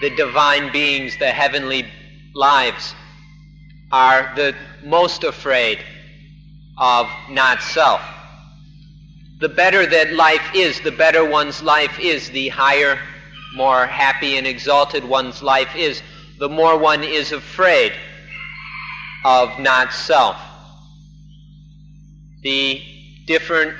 the 0.00 0.10
divine 0.16 0.72
beings, 0.72 1.16
the 1.20 1.30
heavenly 1.30 1.86
lives, 2.34 2.96
are 3.92 4.32
the 4.34 4.56
most 4.82 5.22
afraid 5.22 5.78
of 6.78 7.06
not 7.30 7.62
self. 7.62 8.00
The 9.38 9.48
better 9.48 9.86
that 9.86 10.14
life 10.14 10.42
is, 10.52 10.80
the 10.80 10.90
better 10.90 11.24
one's 11.24 11.62
life 11.62 11.96
is, 12.00 12.28
the 12.30 12.48
higher, 12.48 12.98
more 13.54 13.86
happy 13.86 14.36
and 14.36 14.44
exalted 14.44 15.04
one's 15.04 15.44
life 15.44 15.76
is, 15.76 16.02
the 16.40 16.48
more 16.48 16.76
one 16.76 17.04
is 17.04 17.30
afraid 17.30 17.92
of 19.24 19.56
not 19.60 19.92
self. 19.92 20.36
The 22.42 22.82
different 23.26 23.76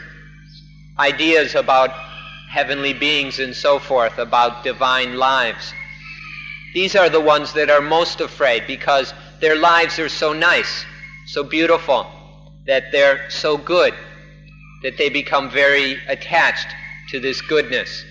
ideas 0.96 1.56
about 1.56 1.90
heavenly 2.50 2.92
beings 2.92 3.38
and 3.38 3.54
so 3.54 3.78
forth, 3.78 4.18
about 4.18 4.64
divine 4.64 5.16
lives. 5.16 5.72
These 6.74 6.96
are 6.96 7.08
the 7.08 7.20
ones 7.20 7.52
that 7.52 7.70
are 7.70 7.80
most 7.80 8.20
afraid 8.20 8.66
because 8.66 9.14
their 9.40 9.56
lives 9.56 10.00
are 10.00 10.08
so 10.08 10.32
nice, 10.32 10.84
so 11.26 11.44
beautiful, 11.44 12.06
that 12.66 12.90
they're 12.90 13.30
so 13.30 13.56
good, 13.56 13.94
that 14.82 14.98
they 14.98 15.08
become 15.08 15.48
very 15.48 15.96
attached 16.08 16.66
to 17.10 17.20
this 17.20 17.40
goodness. 17.40 18.04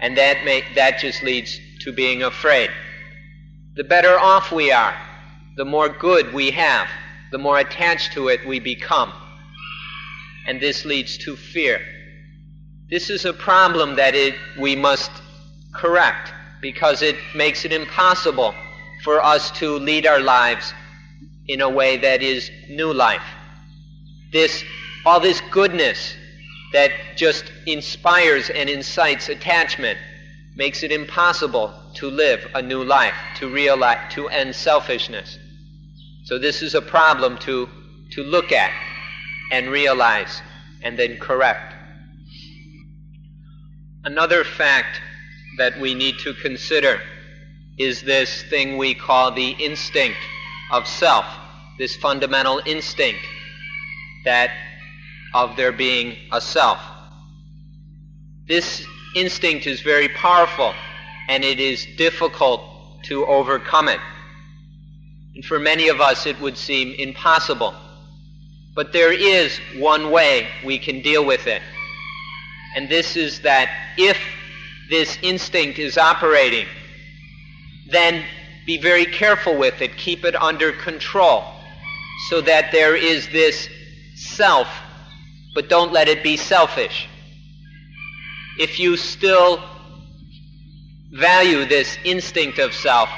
And 0.00 0.16
that, 0.16 0.44
may, 0.44 0.64
that 0.74 0.98
just 0.98 1.22
leads 1.22 1.58
to 1.80 1.92
being 1.92 2.22
afraid. 2.22 2.70
The 3.76 3.84
better 3.84 4.18
off 4.18 4.50
we 4.50 4.72
are, 4.72 4.94
the 5.56 5.64
more 5.66 5.90
good 5.90 6.32
we 6.32 6.50
have, 6.52 6.88
the 7.30 7.38
more 7.38 7.58
attached 7.58 8.14
to 8.14 8.28
it 8.28 8.46
we 8.46 8.60
become. 8.60 9.12
And 10.46 10.58
this 10.58 10.86
leads 10.86 11.18
to 11.18 11.36
fear. 11.36 11.80
This 12.92 13.08
is 13.08 13.24
a 13.24 13.32
problem 13.32 13.96
that 13.96 14.14
it, 14.14 14.34
we 14.60 14.76
must 14.76 15.10
correct 15.72 16.30
because 16.60 17.00
it 17.00 17.16
makes 17.34 17.64
it 17.64 17.72
impossible 17.72 18.54
for 19.02 19.24
us 19.24 19.50
to 19.52 19.78
lead 19.78 20.06
our 20.06 20.20
lives 20.20 20.74
in 21.48 21.62
a 21.62 21.70
way 21.70 21.96
that 21.96 22.20
is 22.20 22.50
new 22.68 22.92
life. 22.92 23.24
This, 24.30 24.62
all 25.06 25.20
this 25.20 25.40
goodness 25.50 26.14
that 26.74 26.90
just 27.16 27.50
inspires 27.64 28.50
and 28.50 28.68
incites 28.68 29.30
attachment 29.30 29.98
makes 30.54 30.82
it 30.82 30.92
impossible 30.92 31.72
to 31.94 32.10
live 32.10 32.46
a 32.54 32.60
new 32.60 32.84
life, 32.84 33.14
to 33.36 33.48
realize, 33.48 34.12
to 34.12 34.28
end 34.28 34.54
selfishness. 34.54 35.38
So 36.24 36.38
this 36.38 36.60
is 36.60 36.74
a 36.74 36.82
problem 36.82 37.38
to, 37.38 37.70
to 38.10 38.22
look 38.22 38.52
at 38.52 38.70
and 39.50 39.70
realize 39.70 40.42
and 40.82 40.98
then 40.98 41.16
correct. 41.16 41.76
Another 44.04 44.42
fact 44.42 45.00
that 45.58 45.78
we 45.78 45.94
need 45.94 46.18
to 46.18 46.34
consider 46.34 47.00
is 47.78 48.02
this 48.02 48.42
thing 48.44 48.76
we 48.76 48.94
call 48.94 49.30
the 49.30 49.50
instinct 49.50 50.18
of 50.72 50.88
self, 50.88 51.24
this 51.78 51.94
fundamental 51.94 52.60
instinct 52.66 53.20
that 54.24 54.50
of 55.34 55.56
there 55.56 55.70
being 55.70 56.16
a 56.32 56.40
self. 56.40 56.80
This 58.48 58.84
instinct 59.14 59.66
is 59.68 59.80
very 59.82 60.08
powerful 60.08 60.74
and 61.28 61.44
it 61.44 61.60
is 61.60 61.86
difficult 61.96 62.60
to 63.04 63.24
overcome 63.26 63.88
it. 63.88 64.00
And 65.36 65.44
for 65.44 65.60
many 65.60 65.88
of 65.88 66.00
us, 66.00 66.26
it 66.26 66.40
would 66.40 66.56
seem 66.56 66.92
impossible. 66.98 67.72
But 68.74 68.92
there 68.92 69.12
is 69.12 69.58
one 69.76 70.10
way 70.10 70.48
we 70.64 70.78
can 70.78 71.02
deal 71.02 71.24
with 71.24 71.46
it. 71.46 71.62
And 72.74 72.88
this 72.88 73.16
is 73.16 73.40
that 73.40 73.70
if 73.98 74.18
this 74.90 75.18
instinct 75.22 75.78
is 75.78 75.98
operating, 75.98 76.66
then 77.90 78.24
be 78.66 78.78
very 78.78 79.06
careful 79.06 79.56
with 79.56 79.80
it. 79.82 79.96
Keep 79.96 80.24
it 80.24 80.34
under 80.36 80.72
control 80.72 81.44
so 82.28 82.40
that 82.40 82.72
there 82.72 82.96
is 82.96 83.28
this 83.28 83.68
self, 84.14 84.68
but 85.54 85.68
don't 85.68 85.92
let 85.92 86.08
it 86.08 86.22
be 86.22 86.36
selfish. 86.36 87.08
If 88.58 88.78
you 88.78 88.96
still 88.96 89.62
value 91.12 91.64
this 91.66 91.98
instinct 92.04 92.58
of 92.58 92.72
self, 92.72 93.08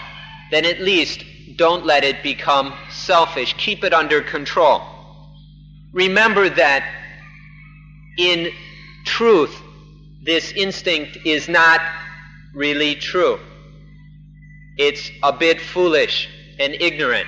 then 0.51 0.65
at 0.65 0.81
least 0.81 1.25
don't 1.57 1.85
let 1.87 2.05
it 2.05 2.23
become 2.23 2.75
selfish. 2.91 3.55
Keep 3.55 3.85
it 3.85 3.93
under 3.93 4.21
control. 4.21 4.83
Remember 5.93 6.49
that 6.49 6.85
in 8.19 8.51
truth, 9.05 9.61
this 10.23 10.53
instinct 10.53 11.19
is 11.25 11.49
not 11.49 11.81
really 12.55 12.95
true. 12.95 13.39
It's 14.77 15.11
a 15.23 15.33
bit 15.33 15.61
foolish 15.61 16.29
and 16.59 16.75
ignorant. 16.81 17.27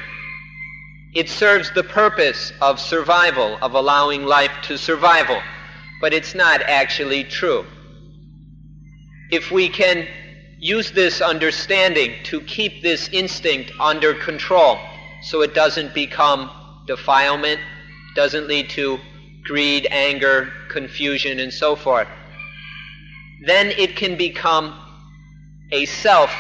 It 1.14 1.28
serves 1.28 1.70
the 1.72 1.84
purpose 1.84 2.52
of 2.60 2.80
survival, 2.80 3.58
of 3.62 3.74
allowing 3.74 4.24
life 4.24 4.52
to 4.64 4.76
survival, 4.76 5.40
but 6.00 6.12
it's 6.12 6.34
not 6.34 6.62
actually 6.62 7.24
true. 7.24 7.64
If 9.30 9.50
we 9.50 9.68
can 9.68 10.06
use 10.58 10.90
this 10.90 11.20
understanding 11.20 12.14
to 12.24 12.40
keep 12.42 12.82
this 12.82 13.08
instinct 13.08 13.72
under 13.80 14.14
control 14.14 14.78
so 15.22 15.42
it 15.42 15.54
doesn't 15.54 15.94
become 15.94 16.50
defilement, 16.86 17.60
doesn't 18.14 18.46
lead 18.46 18.70
to 18.70 18.98
greed, 19.46 19.86
anger, 19.90 20.52
confusion, 20.70 21.40
and 21.40 21.52
so 21.52 21.76
forth, 21.76 22.08
then 23.44 23.68
it 23.78 23.96
can 23.96 24.16
become 24.16 24.74
a 25.72 25.84
self 25.86 26.34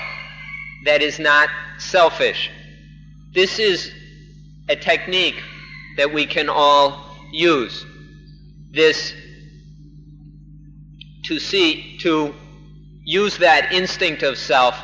that 0.84 1.02
is 1.02 1.18
not 1.18 1.48
selfish. 1.78 2.50
This 3.32 3.58
is 3.58 3.92
a 4.68 4.76
technique 4.76 5.42
that 5.96 6.12
we 6.12 6.26
can 6.26 6.48
all 6.48 7.16
use. 7.32 7.84
This 8.70 9.12
to 11.24 11.38
see, 11.38 11.98
to 11.98 12.34
use 13.04 13.36
that 13.38 13.72
instinct 13.72 14.22
of 14.22 14.38
self 14.38 14.76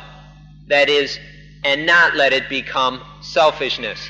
that 0.67 0.89
is, 0.89 1.19
and 1.63 1.85
not 1.85 2.15
let 2.15 2.33
it 2.33 2.49
become 2.49 3.01
selfishness. 3.21 4.07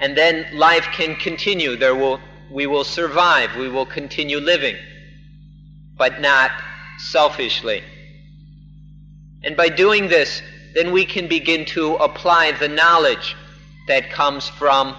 And 0.00 0.16
then 0.16 0.46
life 0.52 0.86
can 0.92 1.14
continue. 1.16 1.76
There 1.76 1.94
will, 1.94 2.20
we 2.50 2.66
will 2.66 2.84
survive. 2.84 3.56
We 3.56 3.68
will 3.68 3.86
continue 3.86 4.38
living, 4.38 4.76
but 5.96 6.20
not 6.20 6.50
selfishly. 6.98 7.82
And 9.42 9.56
by 9.56 9.68
doing 9.68 10.08
this, 10.08 10.42
then 10.74 10.92
we 10.92 11.04
can 11.04 11.28
begin 11.28 11.64
to 11.66 11.94
apply 11.96 12.52
the 12.52 12.68
knowledge 12.68 13.36
that 13.86 14.10
comes 14.10 14.48
from 14.48 14.94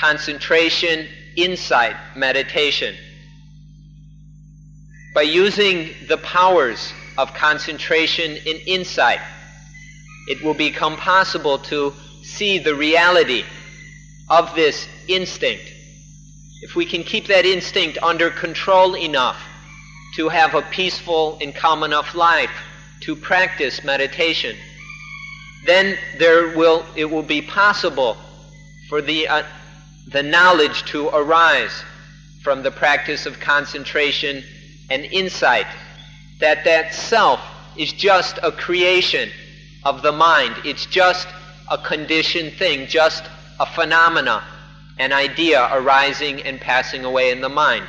concentration, 0.00 1.06
insight, 1.36 1.96
meditation. 2.16 2.94
By 5.14 5.22
using 5.22 5.90
the 6.08 6.18
powers 6.18 6.92
of 7.16 7.34
concentration 7.34 8.30
and 8.30 8.60
insight, 8.66 9.20
it 10.28 10.42
will 10.42 10.54
become 10.54 10.96
possible 10.96 11.58
to 11.58 11.92
see 12.22 12.58
the 12.58 12.74
reality 12.74 13.44
of 14.28 14.54
this 14.54 14.86
instinct. 15.08 15.64
If 16.60 16.74
we 16.74 16.84
can 16.84 17.04
keep 17.04 17.26
that 17.26 17.46
instinct 17.46 17.98
under 18.02 18.30
control 18.30 18.96
enough 18.96 19.40
to 20.16 20.28
have 20.28 20.54
a 20.54 20.62
peaceful 20.62 21.38
and 21.40 21.54
calm 21.54 21.82
enough 21.84 22.14
life 22.14 22.50
to 23.00 23.14
practice 23.14 23.84
meditation, 23.84 24.56
then 25.66 25.96
there 26.18 26.56
will, 26.56 26.84
it 26.96 27.04
will 27.04 27.22
be 27.22 27.42
possible 27.42 28.16
for 28.88 29.00
the, 29.02 29.28
uh, 29.28 29.42
the 30.12 30.22
knowledge 30.22 30.84
to 30.86 31.08
arise 31.08 31.82
from 32.42 32.62
the 32.62 32.70
practice 32.70 33.26
of 33.26 33.38
concentration 33.38 34.42
and 34.90 35.04
insight 35.04 35.66
that 36.40 36.64
that 36.64 36.94
self 36.94 37.40
is 37.76 37.92
just 37.92 38.38
a 38.42 38.50
creation 38.50 39.28
of 39.84 40.02
the 40.02 40.12
mind. 40.12 40.54
It's 40.64 40.86
just 40.86 41.28
a 41.70 41.78
conditioned 41.78 42.54
thing, 42.54 42.86
just 42.86 43.24
a 43.60 43.66
phenomena, 43.66 44.42
an 44.98 45.12
idea 45.12 45.68
arising 45.72 46.42
and 46.42 46.60
passing 46.60 47.04
away 47.04 47.30
in 47.30 47.40
the 47.40 47.48
mind. 47.48 47.86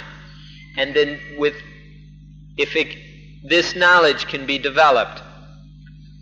And 0.78 0.96
then 0.96 1.20
with 1.38 1.56
if 2.58 2.76
it, 2.76 2.96
this 3.44 3.76
knowledge 3.76 4.28
can 4.28 4.46
be 4.46 4.58
developed, 4.58 5.24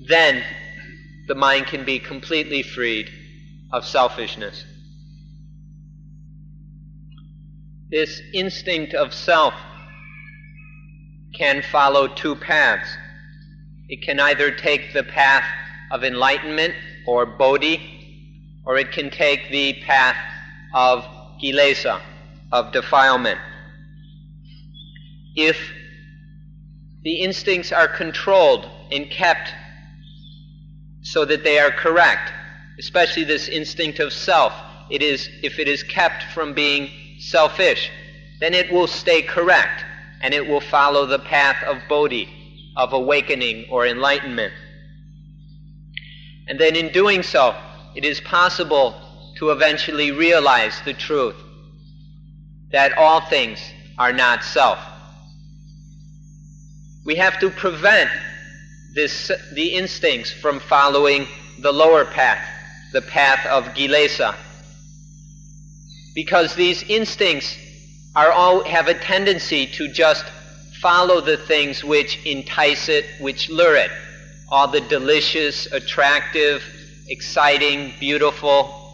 then 0.07 0.43
the 1.27 1.35
mind 1.35 1.65
can 1.65 1.83
be 1.83 1.97
completely 1.97 2.61
freed 2.61 3.09
of 3.71 3.85
selfishness. 3.85 4.63
This 7.89 8.21
instinct 8.33 8.93
of 8.93 9.13
self 9.13 9.53
can 11.33 11.63
follow 11.63 12.07
two 12.07 12.35
paths. 12.35 12.89
It 13.89 14.03
can 14.03 14.19
either 14.19 14.51
take 14.51 14.93
the 14.93 15.03
path 15.03 15.45
of 15.91 16.03
enlightenment 16.03 16.75
or 17.07 17.25
bodhi, 17.25 17.81
or 18.65 18.77
it 18.77 18.91
can 18.91 19.09
take 19.09 19.49
the 19.49 19.73
path 19.85 20.17
of 20.73 21.05
kilesa, 21.41 22.01
of 22.51 22.71
defilement. 22.71 23.39
If 25.35 25.57
the 27.03 27.21
instincts 27.21 27.71
are 27.71 27.87
controlled 27.87 28.69
and 28.91 29.09
kept 29.09 29.53
so 31.01 31.23
that 31.23 31.43
they 31.43 31.57
are 31.57 31.71
correct, 31.71 32.33
especially 32.79 33.23
this 33.23 33.47
instinct 33.47 33.99
of 33.99 34.11
self. 34.11 34.53
It 34.89 35.01
is, 35.01 35.29
if 35.41 35.57
it 35.59 35.67
is 35.67 35.83
kept 35.83 36.23
from 36.33 36.53
being 36.53 36.89
selfish, 37.19 37.89
then 38.39 38.53
it 38.53 38.71
will 38.71 38.87
stay 38.87 39.21
correct 39.21 39.85
and 40.21 40.33
it 40.33 40.47
will 40.47 40.59
follow 40.59 41.05
the 41.05 41.19
path 41.19 41.63
of 41.63 41.77
bodhi, 41.87 42.27
of 42.75 42.93
awakening 42.93 43.65
or 43.69 43.87
enlightenment. 43.87 44.53
And 46.47 46.59
then 46.59 46.75
in 46.75 46.91
doing 46.91 47.23
so, 47.23 47.55
it 47.95 48.05
is 48.05 48.19
possible 48.21 48.95
to 49.37 49.51
eventually 49.51 50.11
realize 50.11 50.81
the 50.85 50.93
truth 50.93 51.35
that 52.71 52.97
all 52.97 53.21
things 53.21 53.59
are 53.97 54.13
not 54.13 54.43
self. 54.43 54.79
We 57.05 57.15
have 57.15 57.39
to 57.39 57.49
prevent 57.49 58.09
this, 58.93 59.31
the 59.53 59.75
instincts 59.75 60.31
from 60.31 60.59
following 60.59 61.27
the 61.59 61.71
lower 61.71 62.03
path, 62.03 62.45
the 62.93 63.01
path 63.01 63.45
of 63.45 63.73
kilesa. 63.75 64.35
Because 66.13 66.55
these 66.55 66.83
instincts 66.83 67.57
are 68.15 68.31
all, 68.31 68.63
have 68.63 68.87
a 68.87 68.95
tendency 68.95 69.67
to 69.67 69.87
just 69.87 70.25
follow 70.81 71.21
the 71.21 71.37
things 71.37 71.83
which 71.83 72.19
entice 72.25 72.89
it, 72.89 73.05
which 73.19 73.49
lure 73.49 73.75
it. 73.75 73.91
All 74.49 74.67
the 74.67 74.81
delicious, 74.81 75.67
attractive, 75.71 76.63
exciting, 77.07 77.93
beautiful, 77.99 78.86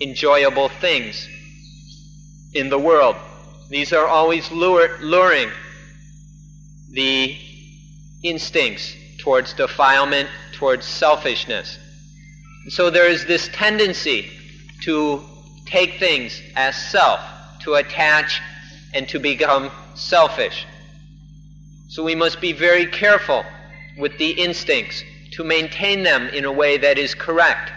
enjoyable 0.00 0.68
things 0.68 1.28
in 2.54 2.68
the 2.68 2.78
world. 2.78 3.16
These 3.68 3.92
are 3.92 4.06
always 4.06 4.50
luring 4.50 5.50
the 6.90 7.36
instincts 8.22 8.94
towards 9.18 9.54
defilement, 9.54 10.28
towards 10.52 10.86
selfishness. 10.86 11.78
So 12.68 12.90
there 12.90 13.08
is 13.08 13.24
this 13.26 13.48
tendency 13.48 14.30
to 14.82 15.22
take 15.64 15.98
things 15.98 16.40
as 16.54 16.76
self, 16.76 17.20
to 17.60 17.74
attach 17.74 18.40
and 18.94 19.08
to 19.08 19.18
become 19.18 19.70
selfish. 19.94 20.66
So 21.88 22.02
we 22.02 22.14
must 22.14 22.40
be 22.40 22.52
very 22.52 22.86
careful 22.86 23.44
with 23.98 24.18
the 24.18 24.30
instincts 24.30 25.02
to 25.32 25.44
maintain 25.44 26.02
them 26.02 26.28
in 26.28 26.44
a 26.44 26.52
way 26.52 26.76
that 26.76 26.98
is 26.98 27.14
correct 27.14 27.72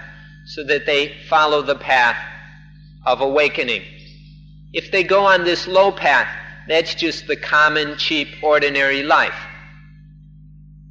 so 0.45 0.63
that 0.63 0.85
they 0.85 1.13
follow 1.29 1.61
the 1.61 1.75
path 1.75 2.17
of 3.05 3.21
awakening. 3.21 3.81
If 4.73 4.91
they 4.91 5.03
go 5.03 5.25
on 5.25 5.43
this 5.43 5.67
low 5.67 5.91
path, 5.91 6.27
that's 6.67 6.95
just 6.95 7.27
the 7.27 7.35
common, 7.35 7.97
cheap, 7.97 8.27
ordinary 8.41 9.03
life. 9.03 9.35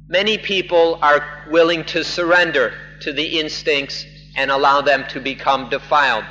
Many 0.07 0.37
people 0.37 0.99
are 1.01 1.45
willing 1.49 1.83
to 1.85 2.03
surrender 2.03 2.73
to 3.01 3.11
the 3.11 3.39
instincts 3.39 4.05
and 4.35 4.51
allow 4.51 4.81
them 4.81 5.05
to 5.09 5.19
become 5.19 5.69
defiled. 5.69 6.25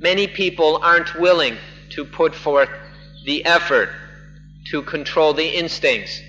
Many 0.00 0.26
people 0.26 0.78
aren't 0.82 1.18
willing 1.18 1.56
to 1.90 2.04
put 2.04 2.34
forth 2.34 2.68
the 3.24 3.44
effort 3.44 3.90
to 4.70 4.82
control 4.82 5.32
the 5.32 5.56
instincts 5.56 6.20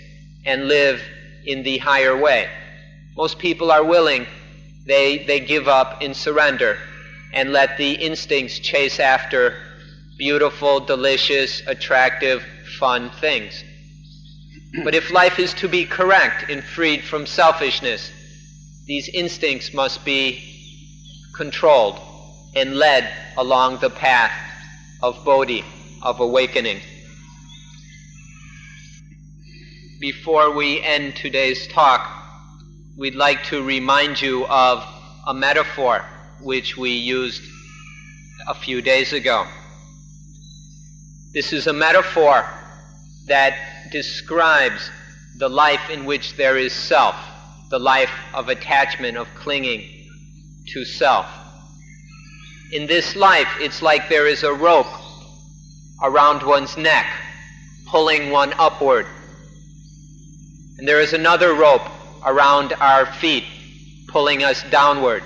and 0.46 0.68
live 0.68 1.02
in 1.46 1.64
the 1.64 1.78
higher 1.80 2.16
way. 2.16 2.50
Most 3.16 3.40
people 3.40 3.72
are 3.72 3.84
willing, 3.84 4.28
they, 4.86 5.26
they 5.26 5.40
give 5.40 5.68
up 5.68 6.02
in 6.02 6.14
surrender 6.14 6.78
and 7.34 7.52
let 7.52 7.78
the 7.78 7.92
instincts 7.92 8.60
chase 8.60 9.00
after 9.00 9.58
beautiful, 10.18 10.80
delicious, 10.80 11.62
attractive, 11.68 12.44
fun 12.80 13.10
things. 13.10 13.64
But 14.84 14.96
if 14.96 15.12
life 15.12 15.40
is 15.40 15.54
to 15.56 15.68
be 15.68 15.86
correct 15.86 16.50
and 16.50 16.64
freed 16.64 17.04
from 17.04 17.26
selfishness, 17.26 18.12
these 18.86 19.10
instincts 19.10 19.74
must 19.74 20.06
be 20.06 20.44
controlled 21.36 22.00
and 22.56 22.76
led 22.76 23.10
along 23.38 23.80
the 23.80 23.90
path 23.90 24.32
of 25.02 25.24
Bodhi, 25.26 25.64
of 26.02 26.20
awakening. 26.20 26.80
Before 30.00 30.52
we 30.52 30.82
end 30.82 31.16
today's 31.16 31.68
talk, 31.68 32.25
we'd 32.98 33.16
like 33.16 33.44
to 33.44 33.62
remind 33.62 34.22
you 34.22 34.46
of 34.46 34.86
a 35.28 35.34
metaphor 35.34 36.06
which 36.42 36.78
we 36.78 36.92
used 36.92 37.42
a 38.48 38.54
few 38.54 38.82
days 38.82 39.12
ago. 39.12 39.46
This 41.34 41.52
is 41.52 41.68
a 41.68 41.74
metaphor 41.74 42.48
that 43.28 43.92
describes 43.92 44.90
the 45.38 45.50
life 45.50 45.90
in 45.90 46.06
which 46.06 46.38
there 46.38 46.58
is 46.58 46.72
self, 46.72 47.16
the 47.70 47.80
life 47.80 48.12
of 48.34 48.48
attachment, 48.48 49.18
of 49.18 49.28
clinging 49.36 49.84
to 50.68 50.86
self. 50.86 51.26
In 52.72 52.88
this 52.88 53.18
life, 53.18 53.50
it's 53.60 53.82
like 53.82 54.08
there 54.08 54.28
is 54.28 54.44
a 54.44 54.54
rope 54.54 54.88
around 56.02 56.44
one's 56.44 56.78
neck, 56.78 57.08
pulling 57.88 58.32
one 58.32 58.54
upward. 58.58 59.06
And 60.78 60.88
there 60.88 61.02
is 61.02 61.12
another 61.12 61.54
rope 61.54 61.82
around 62.26 62.74
our 62.74 63.06
feet, 63.06 63.46
pulling 64.08 64.44
us 64.44 64.64
downward. 64.70 65.24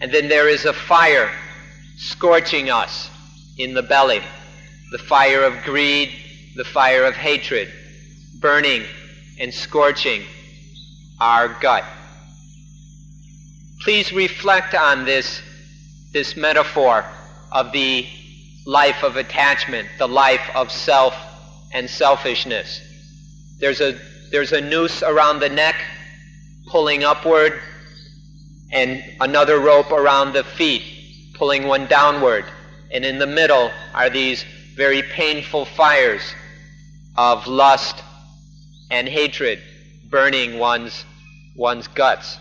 And 0.00 0.12
then 0.12 0.28
there 0.28 0.48
is 0.48 0.64
a 0.64 0.72
fire 0.72 1.30
scorching 1.96 2.70
us 2.70 3.10
in 3.58 3.74
the 3.74 3.82
belly 3.82 4.22
the 4.90 4.98
fire 4.98 5.42
of 5.44 5.62
greed, 5.64 6.10
the 6.56 6.64
fire 6.64 7.04
of 7.04 7.14
hatred, 7.14 7.70
burning 8.40 8.82
and 9.38 9.52
scorching 9.52 10.22
our 11.20 11.48
gut. 11.60 11.84
Please 13.82 14.12
reflect 14.12 14.74
on 14.74 15.04
this, 15.04 15.42
this 16.12 16.36
metaphor 16.36 17.04
of 17.52 17.72
the 17.72 18.06
life 18.66 19.02
of 19.02 19.16
attachment, 19.16 19.88
the 19.98 20.08
life 20.08 20.50
of 20.54 20.70
self 20.72 21.14
and 21.72 21.88
selfishness. 21.88 22.80
There's 23.60 23.80
a, 23.80 23.98
there's 24.30 24.52
a 24.52 24.60
noose 24.60 25.02
around 25.02 25.40
the 25.40 25.48
neck 25.48 25.76
pulling 26.66 27.04
upward, 27.04 27.60
and 28.70 29.02
another 29.20 29.58
rope 29.58 29.90
around 29.90 30.34
the 30.34 30.44
feet 30.44 30.82
pulling 31.34 31.66
one 31.66 31.86
downward. 31.86 32.44
And 32.92 33.04
in 33.04 33.18
the 33.18 33.26
middle 33.26 33.70
are 33.94 34.10
these 34.10 34.44
very 34.74 35.02
painful 35.02 35.64
fires 35.64 36.22
of 37.16 37.46
lust 37.46 38.02
and 38.90 39.08
hatred 39.08 39.60
burning 40.10 40.58
one's, 40.58 41.04
one's 41.56 41.88
guts. 41.88 42.38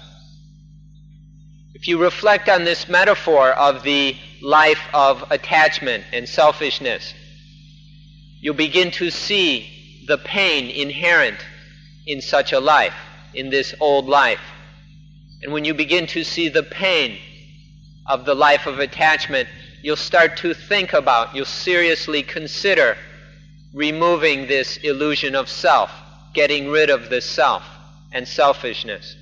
If 1.74 1.88
you 1.88 2.02
reflect 2.02 2.50
on 2.50 2.64
this 2.64 2.90
metaphor 2.90 3.52
of 3.52 3.84
the 3.84 4.16
life 4.42 4.82
of 4.94 5.24
attachment 5.32 6.04
and 6.12 6.28
selfishness, 6.28 7.14
you'll 8.40 8.56
begin 8.56 8.92
to 8.92 9.10
see 9.10 10.04
the 10.08 10.18
pain 10.18 10.70
inherent 10.70 11.38
in 12.08 12.22
such 12.22 12.54
a 12.54 12.60
life, 12.60 12.96
in 13.34 13.50
this 13.50 13.76
old 13.80 14.08
life. 14.08 14.40
And 15.44 15.54
when 15.54 15.66
you 15.66 15.74
begin 15.74 16.08
to 16.08 16.24
see 16.24 16.50
the 16.50 16.64
pain 16.64 17.20
of 18.08 18.26
the 18.26 18.34
life 18.34 18.66
of 18.66 18.80
attachment, 18.80 19.48
you'll 19.84 19.96
start 19.96 20.38
to 20.38 20.54
think 20.54 20.94
about, 20.94 21.36
you'll 21.36 21.46
seriously 21.46 22.24
consider 22.24 22.98
removing 23.74 24.48
this 24.48 24.78
illusion 24.78 25.36
of 25.36 25.50
self, 25.50 25.92
getting 26.34 26.70
rid 26.70 26.90
of 26.90 27.10
the 27.10 27.22
self 27.22 27.64
and 28.12 28.28
selfishness. 28.28 29.16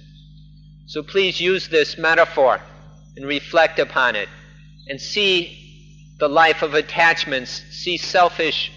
So 0.85 1.01
please 1.03 1.41
use 1.41 1.67
this 1.67 1.97
metaphor 1.97 2.61
and 3.17 3.25
reflect 3.25 3.79
upon 3.79 4.15
it 4.15 4.29
and 4.87 5.01
see 5.01 6.15
the 6.19 6.29
life 6.29 6.61
of 6.61 6.75
attachments, 6.75 7.63
see 7.71 7.97
selfish 7.97 8.71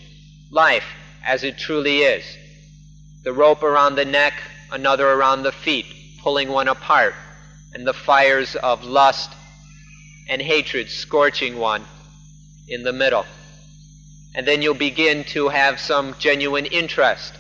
life 0.51 0.85
as 1.25 1.45
it 1.45 1.59
truly 1.59 1.99
is. 1.99 2.25
The 3.25 3.33
rope 3.33 3.63
around 3.63 3.97
the 3.97 4.05
neck, 4.05 4.35
another 4.71 5.09
around 5.09 5.43
the 5.43 5.53
feet, 5.53 5.87
pulling 6.23 6.49
one 6.49 6.69
apart, 6.69 7.15
and 7.75 7.87
the 7.87 7.93
fires 7.93 8.57
of 8.57 8.85
lust 8.85 9.33
and 10.29 10.41
hatred 10.41 10.89
scorching 10.91 11.59
one 11.59 11.85
in 12.69 12.83
the 12.83 12.93
middle. 12.93 13.25
And 14.35 14.47
then 14.47 14.63
you'll 14.63 14.75
begin 14.75 15.25
to 15.25 15.49
have 15.49 15.81
some 15.81 16.15
genuine 16.19 16.67
interest 16.67 17.35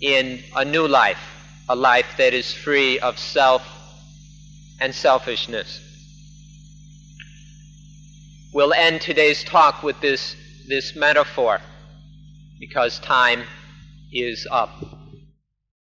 in 0.00 0.42
a 0.56 0.64
new 0.64 0.86
life, 0.86 1.20
a 1.68 1.74
life 1.74 2.06
that 2.18 2.32
is 2.32 2.52
free 2.52 2.98
of 3.00 3.18
self 3.18 3.62
and 4.80 4.94
selfishness. 4.94 5.80
We'll 8.52 8.72
end 8.72 9.00
today's 9.00 9.44
talk 9.44 9.82
with 9.82 10.00
this, 10.00 10.36
this 10.68 10.96
metaphor 10.96 11.60
because 12.58 12.98
time 12.98 13.44
is 14.12 14.46
up. 14.50 14.99